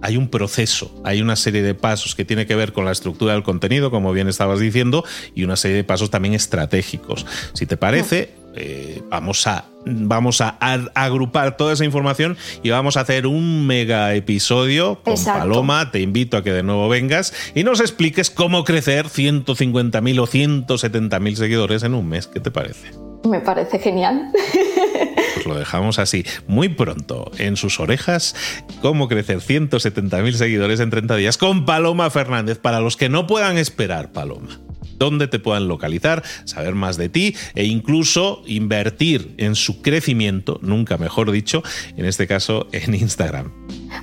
hay 0.01 0.17
un 0.17 0.29
proceso, 0.29 0.91
hay 1.03 1.21
una 1.21 1.35
serie 1.35 1.61
de 1.61 1.73
pasos 1.73 2.15
que 2.15 2.25
tiene 2.25 2.45
que 2.45 2.55
ver 2.55 2.73
con 2.73 2.85
la 2.85 2.91
estructura 2.91 3.33
del 3.33 3.43
contenido, 3.43 3.91
como 3.91 4.13
bien 4.13 4.27
estabas 4.27 4.59
diciendo, 4.59 5.03
y 5.33 5.43
una 5.43 5.55
serie 5.55 5.77
de 5.77 5.83
pasos 5.83 6.09
también 6.09 6.33
estratégicos. 6.33 7.25
Si 7.53 7.65
te 7.65 7.77
parece, 7.77 8.33
eh, 8.55 9.01
vamos 9.09 9.47
a 9.47 9.65
vamos 9.85 10.41
a, 10.41 10.57
agrupar 10.95 11.57
toda 11.57 11.73
esa 11.73 11.85
información 11.85 12.37
y 12.63 12.71
vamos 12.71 12.97
a 12.97 13.01
hacer 13.01 13.27
un 13.27 13.67
mega 13.67 14.13
episodio 14.15 15.01
con 15.03 15.15
Paloma. 15.23 15.91
Te 15.91 15.99
invito 16.01 16.37
a 16.37 16.43
que 16.43 16.51
de 16.51 16.63
nuevo 16.63 16.89
vengas 16.89 17.33
y 17.53 17.63
nos 17.63 17.79
expliques 17.79 18.29
cómo 18.29 18.63
crecer 18.63 19.07
150.000 19.07 20.19
o 20.19 20.27
170.000 20.27 21.35
seguidores 21.35 21.83
en 21.83 21.93
un 21.93 22.07
mes. 22.07 22.27
¿Qué 22.27 22.39
te 22.39 22.51
parece? 22.51 22.91
Me 23.29 23.41
parece 23.41 23.79
genial. 23.79 24.31
Lo 25.45 25.55
dejamos 25.55 25.99
así. 25.99 26.25
Muy 26.47 26.69
pronto, 26.69 27.31
en 27.37 27.57
sus 27.57 27.79
orejas, 27.79 28.35
cómo 28.81 29.07
crecer 29.07 29.39
170.000 29.39 30.33
seguidores 30.33 30.79
en 30.79 30.89
30 30.89 31.15
días 31.15 31.37
con 31.37 31.65
Paloma 31.65 32.09
Fernández. 32.09 32.59
Para 32.59 32.79
los 32.79 32.97
que 32.97 33.09
no 33.09 33.27
puedan 33.27 33.57
esperar, 33.57 34.11
Paloma 34.11 34.59
dónde 34.97 35.27
te 35.27 35.39
puedan 35.39 35.67
localizar, 35.67 36.23
saber 36.45 36.73
más 36.75 36.95
de 36.97 37.09
ti 37.09 37.35
e 37.53 37.65
incluso 37.65 38.41
invertir 38.45 39.33
en 39.37 39.55
su 39.55 39.81
crecimiento, 39.81 40.59
nunca 40.61 40.97
mejor 40.97 41.31
dicho, 41.31 41.61
en 41.97 42.05
este 42.05 42.27
caso 42.27 42.67
en 42.71 42.95
Instagram. 42.95 43.51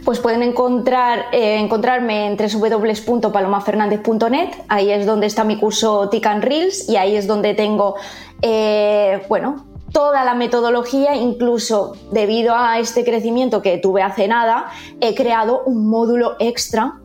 Pues 0.04 0.18
pueden 0.20 0.42
encontrar, 0.42 1.24
eh, 1.32 1.58
encontrarme 1.58 2.26
en 2.26 2.36
www.palomafernandez.net, 2.36 4.50
ahí 4.68 4.90
es 4.90 5.06
donde 5.06 5.26
está 5.26 5.44
mi 5.44 5.58
curso 5.58 6.10
TIC 6.10 6.26
Reels 6.40 6.86
y 6.88 6.96
ahí 6.96 7.16
es 7.16 7.26
donde 7.26 7.54
tengo, 7.54 7.96
eh, 8.42 9.22
bueno, 9.28 9.71
toda 9.92 10.24
la 10.24 10.34
metodología, 10.34 11.14
incluso 11.14 11.94
debido 12.10 12.54
a 12.54 12.78
este 12.78 13.04
crecimiento 13.04 13.62
que 13.62 13.78
tuve 13.78 14.02
hace 14.02 14.26
nada, 14.28 14.70
he 15.00 15.14
creado 15.14 15.62
un 15.64 15.88
módulo 15.88 16.36
extra 16.38 17.00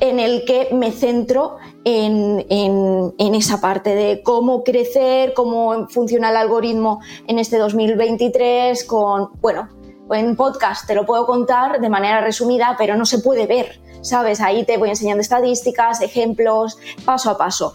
en 0.00 0.20
el 0.20 0.44
que 0.44 0.68
me 0.72 0.92
centro 0.92 1.56
en, 1.84 3.34
esa 3.34 3.60
parte 3.60 3.94
de 3.94 4.22
cómo 4.22 4.62
crecer, 4.62 5.32
cómo 5.34 5.88
funciona 5.88 6.30
el 6.30 6.36
algoritmo 6.36 7.00
en 7.26 7.38
este 7.38 7.58
2023, 7.58 8.84
con, 8.84 9.30
bueno, 9.40 9.68
en 10.10 10.36
podcast 10.36 10.86
te 10.86 10.94
lo 10.94 11.06
puedo 11.06 11.26
contar 11.26 11.80
de 11.80 11.88
manera 11.88 12.20
resumida, 12.20 12.76
pero 12.78 12.96
no 12.96 13.06
se 13.06 13.18
puede 13.18 13.46
ver, 13.46 13.80
¿sabes? 14.02 14.40
Ahí 14.40 14.64
te 14.64 14.76
voy 14.76 14.90
enseñando 14.90 15.20
estadísticas, 15.20 16.00
ejemplos, 16.00 16.78
paso 17.04 17.30
a 17.30 17.38
paso. 17.38 17.74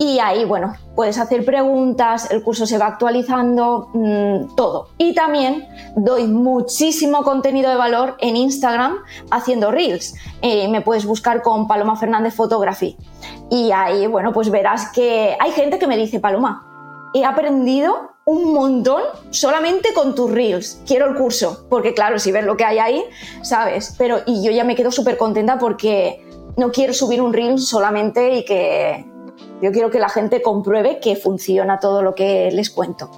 Y 0.00 0.20
ahí, 0.20 0.44
bueno, 0.44 0.74
puedes 0.94 1.18
hacer 1.18 1.44
preguntas, 1.44 2.30
el 2.30 2.42
curso 2.44 2.66
se 2.66 2.78
va 2.78 2.86
actualizando, 2.86 3.90
mm, 3.92 4.54
todo. 4.54 4.90
Y 4.96 5.12
también 5.12 5.66
doy 5.96 6.28
muchísimo 6.28 7.24
contenido 7.24 7.68
de 7.68 7.76
valor 7.76 8.16
en 8.20 8.36
Instagram 8.36 8.98
haciendo 9.30 9.72
reels. 9.72 10.14
Eh, 10.40 10.68
me 10.68 10.82
puedes 10.82 11.04
buscar 11.04 11.42
con 11.42 11.66
Paloma 11.66 11.96
Fernández 11.96 12.34
Photography. 12.34 12.96
Y 13.50 13.72
ahí, 13.72 14.06
bueno, 14.06 14.32
pues 14.32 14.50
verás 14.50 14.92
que 14.92 15.36
hay 15.40 15.50
gente 15.50 15.80
que 15.80 15.88
me 15.88 15.96
dice, 15.96 16.20
Paloma, 16.20 16.64
he 17.12 17.24
aprendido 17.24 18.12
un 18.28 18.52
montón 18.52 19.02
solamente 19.30 19.94
con 19.94 20.14
tus 20.14 20.30
reels. 20.30 20.82
Quiero 20.86 21.08
el 21.08 21.14
curso, 21.14 21.64
porque 21.70 21.94
claro, 21.94 22.18
si 22.18 22.30
ves 22.30 22.44
lo 22.44 22.58
que 22.58 22.64
hay 22.64 22.78
ahí, 22.78 23.02
sabes. 23.42 23.94
Pero 23.96 24.20
y 24.26 24.44
yo 24.44 24.50
ya 24.50 24.64
me 24.64 24.76
quedo 24.76 24.92
súper 24.92 25.16
contenta 25.16 25.58
porque 25.58 26.22
no 26.58 26.70
quiero 26.70 26.92
subir 26.92 27.22
un 27.22 27.32
reel 27.32 27.58
solamente 27.58 28.36
y 28.36 28.44
que 28.44 29.06
yo 29.62 29.72
quiero 29.72 29.90
que 29.90 29.98
la 29.98 30.10
gente 30.10 30.42
compruebe 30.42 31.00
que 31.00 31.16
funciona 31.16 31.80
todo 31.80 32.02
lo 32.02 32.14
que 32.14 32.50
les 32.52 32.68
cuento. 32.68 33.10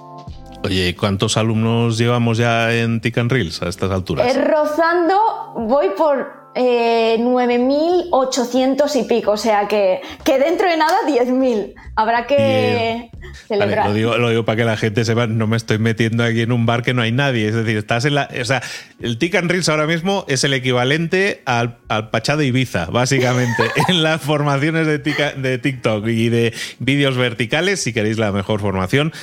Oye, 0.63 0.95
¿cuántos 0.95 1.35
alumnos 1.35 1.97
llevamos 1.97 2.37
ya 2.37 2.73
en 2.73 3.01
Tican 3.01 3.29
Reels 3.29 3.61
a 3.63 3.67
estas 3.67 3.91
alturas? 3.91 4.33
Eh, 4.33 4.41
rozando, 4.41 5.19
voy 5.55 5.89
por 5.97 6.40
eh, 6.55 7.17
9.800 7.19 8.95
y 8.95 9.03
pico, 9.03 9.31
o 9.31 9.37
sea 9.37 9.67
que, 9.67 10.01
que 10.23 10.37
dentro 10.39 10.69
de 10.69 10.77
nada 10.77 10.97
10.000. 11.07 11.73
Habrá 11.95 12.27
que 12.27 13.09
celebrar. 13.47 13.87
lo, 13.87 13.93
digo, 13.93 14.17
lo, 14.17 14.29
digo, 14.29 14.45
para 14.45 14.55
que 14.57 14.65
la 14.65 14.77
gente 14.77 15.05
sepa, 15.05 15.27
no 15.27 15.47
me 15.47 15.57
estoy 15.57 15.77
metiendo 15.77 16.23
aquí 16.23 16.41
en 16.41 16.51
un 16.51 16.65
bar 16.65 16.83
que 16.83 16.93
no 16.93 17.01
hay 17.01 17.11
nadie. 17.11 17.47
Es 17.47 17.55
decir, 17.55 17.77
estás 17.77 18.05
en 18.05 18.15
la. 18.15 18.29
O 18.39 18.45
sea, 18.45 18.61
el 18.99 19.17
Tican 19.17 19.49
Reels 19.49 19.69
ahora 19.69 19.87
mismo 19.87 20.25
es 20.27 20.43
el 20.43 20.53
equivalente 20.53 21.41
al, 21.45 21.77
al 21.87 22.09
Pachá 22.09 22.35
de 22.35 22.45
Ibiza, 22.45 22.85
básicamente, 22.87 23.63
en 23.87 24.03
las 24.03 24.21
formaciones 24.21 24.87
de, 24.87 24.97
de 24.99 25.57
TikTok 25.57 26.07
y 26.07 26.29
de 26.29 26.53
vídeos 26.79 27.17
verticales, 27.17 27.81
si 27.81 27.93
queréis 27.93 28.17
la 28.17 28.31
mejor 28.31 28.59
formación. 28.59 29.13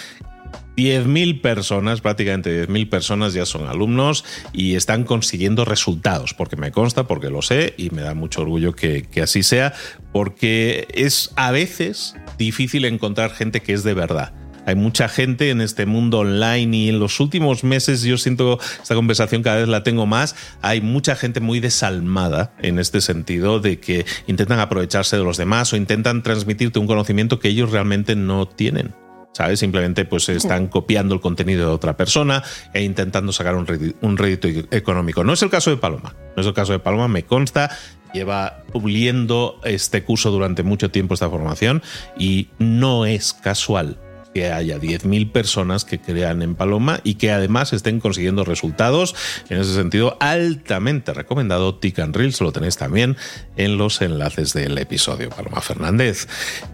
10.000 0.76 1.40
personas, 1.40 2.00
prácticamente 2.00 2.68
10.000 2.68 2.88
personas 2.88 3.34
ya 3.34 3.44
son 3.46 3.66
alumnos 3.66 4.24
y 4.52 4.76
están 4.76 5.02
consiguiendo 5.02 5.64
resultados, 5.64 6.34
porque 6.34 6.54
me 6.54 6.70
consta, 6.70 7.08
porque 7.08 7.30
lo 7.30 7.42
sé 7.42 7.74
y 7.76 7.90
me 7.90 8.02
da 8.02 8.14
mucho 8.14 8.42
orgullo 8.42 8.74
que, 8.74 9.02
que, 9.02 9.22
así 9.22 9.42
sea, 9.42 9.74
porque 10.12 10.87
es 10.94 11.32
a 11.34 11.50
veces 11.50 12.14
difícil 12.38 12.84
encontrar 12.84 13.32
gente 13.32 13.61
que 13.61 13.72
es 13.72 13.82
de 13.82 13.94
verdad. 13.94 14.32
Hay 14.66 14.74
mucha 14.74 15.08
gente 15.08 15.48
en 15.48 15.62
este 15.62 15.87
mundo 15.87 16.18
online 16.18 16.76
y 16.76 16.88
en 16.90 17.00
los 17.00 17.20
últimos 17.20 17.64
meses 17.64 18.02
yo 18.02 18.18
siento 18.18 18.61
esta 18.82 18.94
conversación 18.94 19.42
cada 19.42 19.56
vez 19.56 19.68
la 19.68 19.82
tengo 19.82 20.04
más. 20.04 20.37
Hay 20.61 20.82
mucha 20.82 21.16
gente 21.16 21.40
muy 21.40 21.58
desalmada 21.58 22.52
en 22.61 22.78
este 22.78 23.00
sentido 23.00 23.61
de 23.61 23.80
que 23.80 24.04
intentan 24.26 24.61
aprovecharse 24.61 25.16
de 25.16 25.24
los 25.24 25.38
demás 25.38 25.72
o 25.72 25.76
intentan 25.76 26.22
transmitirte 26.22 26.78
un 26.78 26.87
conocimiento 26.87 27.40
que 27.40 27.48
ellos 27.48 27.72
realmente 27.72 28.14
no 28.14 28.46
tienen. 28.46 28.94
¿Sabes? 29.32 29.60
Simplemente 29.60 30.04
pues 30.04 30.28
están 30.28 30.68
copiando 30.68 31.14
el 31.14 31.20
contenido 31.20 31.68
de 31.68 31.72
otra 31.72 31.96
persona 31.96 32.42
e 32.72 32.82
intentando 32.82 33.32
sacar 33.32 33.54
un 33.54 34.16
rédito, 34.16 34.48
económico. 34.70 35.24
No 35.24 35.32
es 35.32 35.42
el 35.42 35.50
caso 35.50 35.70
de 35.70 35.76
Paloma, 35.76 36.14
no 36.36 36.40
es 36.40 36.46
el 36.46 36.54
caso 36.54 36.72
de 36.72 36.78
Paloma, 36.78 37.08
me 37.08 37.24
consta, 37.24 37.70
lleva 38.12 38.64
puliendo 38.72 39.60
este 39.64 40.02
curso 40.02 40.30
durante 40.30 40.62
mucho 40.62 40.90
tiempo 40.90 41.14
esta 41.14 41.28
formación 41.28 41.82
y 42.18 42.48
no 42.58 43.06
es 43.06 43.32
casual 43.32 43.98
que 44.34 44.52
haya 44.52 44.78
10.000 44.78 45.32
personas 45.32 45.84
que 45.84 46.00
crean 46.00 46.42
en 46.42 46.54
Paloma 46.54 47.00
y 47.04 47.14
que 47.14 47.32
además 47.32 47.72
estén 47.72 48.00
consiguiendo 48.00 48.44
resultados. 48.44 49.14
En 49.48 49.60
ese 49.60 49.74
sentido, 49.74 50.16
altamente 50.20 51.14
recomendado 51.14 51.74
Tick 51.76 51.98
and 51.98 52.14
Reels, 52.14 52.40
lo 52.40 52.52
tenéis 52.52 52.76
también 52.76 53.16
en 53.56 53.78
los 53.78 54.00
enlaces 54.02 54.52
del 54.52 54.76
episodio. 54.78 55.30
Paloma 55.30 55.60
Fernández, 55.60 56.28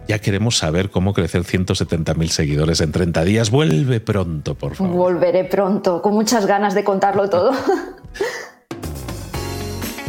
ya 0.07 0.19
queremos 0.19 0.57
saber 0.57 0.89
cómo 0.89 1.13
crecer 1.13 1.43
170.000 1.43 2.27
seguidores 2.27 2.81
en 2.81 2.91
30 2.91 3.23
días. 3.23 3.51
Vuelve 3.51 3.99
pronto, 3.99 4.55
por 4.55 4.75
favor. 4.75 4.95
Volveré 4.95 5.43
pronto, 5.45 6.01
con 6.01 6.13
muchas 6.13 6.45
ganas 6.45 6.73
de 6.73 6.83
contarlo 6.83 7.29
todo. 7.29 7.51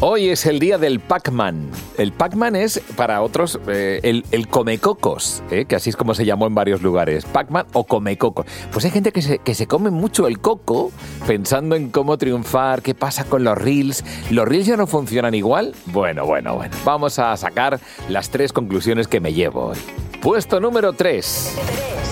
Hoy 0.01 0.29
es 0.29 0.45
el 0.45 0.59
día 0.59 0.77
del 0.77 1.01
Pac-Man. 1.01 1.71
El 1.97 2.13
Pac-Man 2.13 2.55
es, 2.55 2.81
para 2.97 3.23
otros, 3.23 3.59
eh, 3.67 4.01
el, 4.03 4.27
el 4.31 4.47
comecocos, 4.47 5.43
eh, 5.51 5.65
que 5.65 5.75
así 5.75 5.89
es 5.89 5.97
como 5.97 6.15
se 6.15 6.27
llamó 6.27 6.47
en 6.47 6.55
varios 6.55 6.83
lugares. 6.83 7.25
Pac-Man 7.25 7.65
o 7.73 7.85
comecocos. 7.85 8.45
Pues 8.73 8.85
hay 8.85 8.91
gente 8.91 9.11
que 9.11 9.23
se, 9.23 9.39
que 9.39 9.55
se 9.55 9.67
come 9.67 9.89
mucho 9.89 10.27
el 10.27 10.39
coco 10.39 10.93
pensando 11.27 11.77
en 11.77 11.89
cómo 11.89 12.19
triunfar, 12.19 12.83
qué 12.83 12.95
pasa 12.95 13.25
con 13.25 13.43
los 13.43 13.57
reels. 13.57 14.05
¿Los 14.31 14.47
reels 14.47 14.67
ya 14.67 14.77
no 14.77 14.87
funcionan 14.87 15.35
igual? 15.35 15.75
Bueno, 15.87 16.27
bueno, 16.27 16.57
bueno. 16.57 16.77
Vamos 16.85 17.19
a 17.19 17.35
sacar 17.39 17.81
las 18.11 18.29
tres 18.29 18.53
conclusiones 18.53 19.09
que 19.09 19.21
me 19.21 19.33
llevo 19.33 19.69
hoy. 19.69 19.79
Puesto 20.21 20.61
número 20.61 20.93
3. 20.93 22.06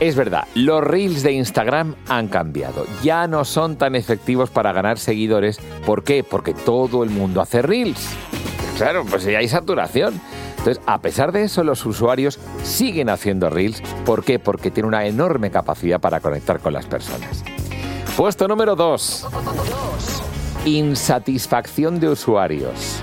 Es 0.00 0.16
verdad, 0.16 0.48
los 0.54 0.82
reels 0.82 1.22
de 1.22 1.32
Instagram 1.32 1.94
han 2.08 2.28
cambiado. 2.28 2.86
Ya 3.02 3.26
no 3.26 3.44
son 3.44 3.76
tan 3.76 3.94
efectivos 3.94 4.48
para 4.48 4.72
ganar 4.72 4.98
seguidores. 4.98 5.58
¿Por 5.84 6.04
qué? 6.04 6.24
Porque 6.24 6.54
todo 6.54 7.04
el 7.04 7.10
mundo 7.10 7.42
hace 7.42 7.60
reels. 7.60 8.08
Claro, 8.78 9.04
pues 9.04 9.24
ya 9.24 9.38
hay 9.38 9.48
saturación. 9.48 10.18
Entonces, 10.56 10.82
a 10.86 11.02
pesar 11.02 11.32
de 11.32 11.42
eso, 11.44 11.64
los 11.64 11.84
usuarios 11.84 12.38
siguen 12.62 13.10
haciendo 13.10 13.50
reels. 13.50 13.82
¿Por 14.06 14.24
qué? 14.24 14.38
Porque 14.38 14.70
tiene 14.70 14.88
una 14.88 15.04
enorme 15.04 15.50
capacidad 15.50 16.00
para 16.00 16.20
conectar 16.20 16.60
con 16.60 16.72
las 16.72 16.86
personas. 16.86 17.44
Puesto 18.16 18.48
número 18.48 18.76
2. 18.76 19.28
Insatisfacción 20.64 22.00
de 22.00 22.08
usuarios. 22.08 23.02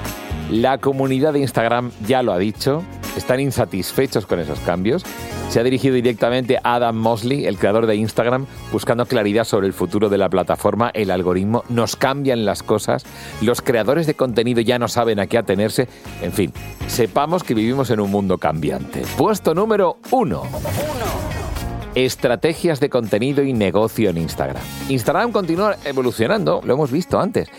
La 0.49 0.79
comunidad 0.79 1.33
de 1.33 1.39
Instagram 1.41 1.91
ya 2.07 2.23
lo 2.23 2.31
ha 2.31 2.39
dicho, 2.39 2.83
están 3.17 3.39
insatisfechos 3.39 4.25
con 4.25 4.39
esos 4.39 4.59
cambios. 4.59 5.03
Se 5.49 5.59
ha 5.59 5.63
dirigido 5.63 5.95
directamente 5.95 6.57
a 6.57 6.75
Adam 6.75 6.95
Mosley, 6.95 7.45
el 7.45 7.57
creador 7.57 7.87
de 7.87 7.95
Instagram, 7.95 8.45
buscando 8.71 9.05
claridad 9.05 9.43
sobre 9.43 9.67
el 9.67 9.73
futuro 9.73 10.09
de 10.09 10.17
la 10.17 10.29
plataforma, 10.29 10.91
el 10.93 11.11
algoritmo. 11.11 11.63
Nos 11.69 11.95
cambian 11.95 12.45
las 12.45 12.63
cosas, 12.63 13.05
los 13.41 13.61
creadores 13.61 14.07
de 14.07 14.15
contenido 14.15 14.61
ya 14.61 14.79
no 14.79 14.87
saben 14.87 15.19
a 15.19 15.27
qué 15.27 15.37
atenerse. 15.37 15.87
En 16.21 16.31
fin, 16.31 16.53
sepamos 16.87 17.43
que 17.43 17.53
vivimos 17.53 17.89
en 17.89 17.99
un 17.99 18.11
mundo 18.11 18.37
cambiante. 18.37 19.03
Puesto 19.17 19.53
número 19.53 19.97
uno. 20.11 20.43
Estrategias 21.95 22.79
de 22.79 22.89
contenido 22.89 23.43
y 23.43 23.53
negocio 23.53 24.11
en 24.11 24.17
Instagram. 24.17 24.61
Instagram 24.89 25.31
continúa 25.31 25.77
evolucionando, 25.83 26.61
lo 26.63 26.73
hemos 26.73 26.91
visto 26.91 27.19
antes. 27.19 27.49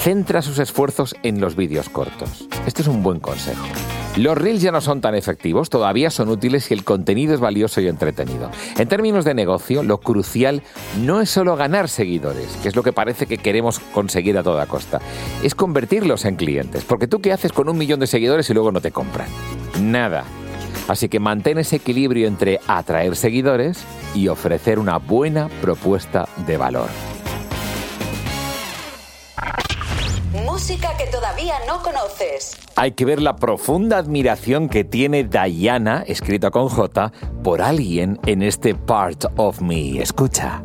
Centra 0.00 0.42
sus 0.42 0.58
esfuerzos 0.58 1.16
en 1.22 1.40
los 1.40 1.56
vídeos 1.56 1.88
cortos. 1.88 2.46
Este 2.66 2.82
es 2.82 2.88
un 2.88 3.02
buen 3.02 3.18
consejo. 3.18 3.64
Los 4.18 4.36
reels 4.36 4.60
ya 4.60 4.72
no 4.72 4.80
son 4.80 5.00
tan 5.00 5.14
efectivos, 5.14 5.70
todavía 5.70 6.10
son 6.10 6.28
útiles 6.28 6.64
si 6.64 6.74
el 6.74 6.82
contenido 6.82 7.34
es 7.34 7.40
valioso 7.40 7.80
y 7.80 7.86
entretenido. 7.86 8.50
En 8.76 8.88
términos 8.88 9.24
de 9.24 9.32
negocio, 9.32 9.84
lo 9.84 9.98
crucial 10.00 10.64
no 11.00 11.20
es 11.20 11.30
solo 11.30 11.54
ganar 11.54 11.88
seguidores, 11.88 12.48
que 12.60 12.66
es 12.66 12.74
lo 12.74 12.82
que 12.82 12.92
parece 12.92 13.26
que 13.26 13.38
queremos 13.38 13.78
conseguir 13.78 14.36
a 14.36 14.42
toda 14.42 14.66
costa, 14.66 15.00
es 15.44 15.54
convertirlos 15.54 16.24
en 16.24 16.34
clientes. 16.34 16.82
Porque 16.82 17.06
tú 17.06 17.20
qué 17.20 17.32
haces 17.32 17.52
con 17.52 17.68
un 17.68 17.78
millón 17.78 18.00
de 18.00 18.08
seguidores 18.08 18.50
y 18.50 18.54
luego 18.54 18.72
no 18.72 18.80
te 18.80 18.90
compran? 18.90 19.28
Nada. 19.80 20.24
Así 20.88 21.08
que 21.08 21.20
mantén 21.20 21.58
ese 21.58 21.76
equilibrio 21.76 22.26
entre 22.26 22.58
atraer 22.66 23.14
seguidores 23.14 23.84
y 24.16 24.26
ofrecer 24.26 24.80
una 24.80 24.98
buena 24.98 25.48
propuesta 25.62 26.28
de 26.44 26.56
valor. 26.56 26.88
Música 30.58 30.96
que 30.96 31.06
todavía 31.06 31.54
no 31.68 31.80
conoces. 31.84 32.56
Hay 32.74 32.90
que 32.90 33.04
ver 33.04 33.22
la 33.22 33.36
profunda 33.36 33.96
admiración 33.96 34.68
que 34.68 34.82
tiene 34.82 35.22
Diana, 35.22 36.02
escrita 36.04 36.50
con 36.50 36.68
J, 36.68 37.12
por 37.44 37.62
alguien 37.62 38.18
en 38.26 38.42
este 38.42 38.74
Part 38.74 39.26
of 39.36 39.60
Me. 39.60 40.02
Escucha. 40.02 40.64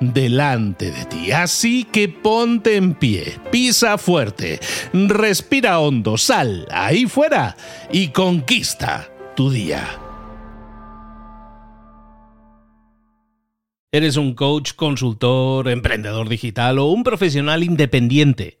delante 0.00 0.90
de 0.90 1.04
ti. 1.06 1.32
Así 1.32 1.84
que 1.84 2.08
ponte 2.08 2.76
en 2.76 2.94
pie, 2.94 3.38
pisa 3.50 3.98
fuerte, 3.98 4.60
respira 4.92 5.78
hondo, 5.80 6.16
sal 6.18 6.66
ahí 6.70 7.06
fuera 7.06 7.56
y 7.92 8.08
conquista 8.08 9.08
tu 9.34 9.50
día. 9.50 9.86
¿Eres 13.92 14.16
un 14.16 14.34
coach, 14.34 14.72
consultor, 14.74 15.68
emprendedor 15.68 16.28
digital 16.28 16.78
o 16.78 16.86
un 16.86 17.02
profesional 17.02 17.62
independiente? 17.62 18.60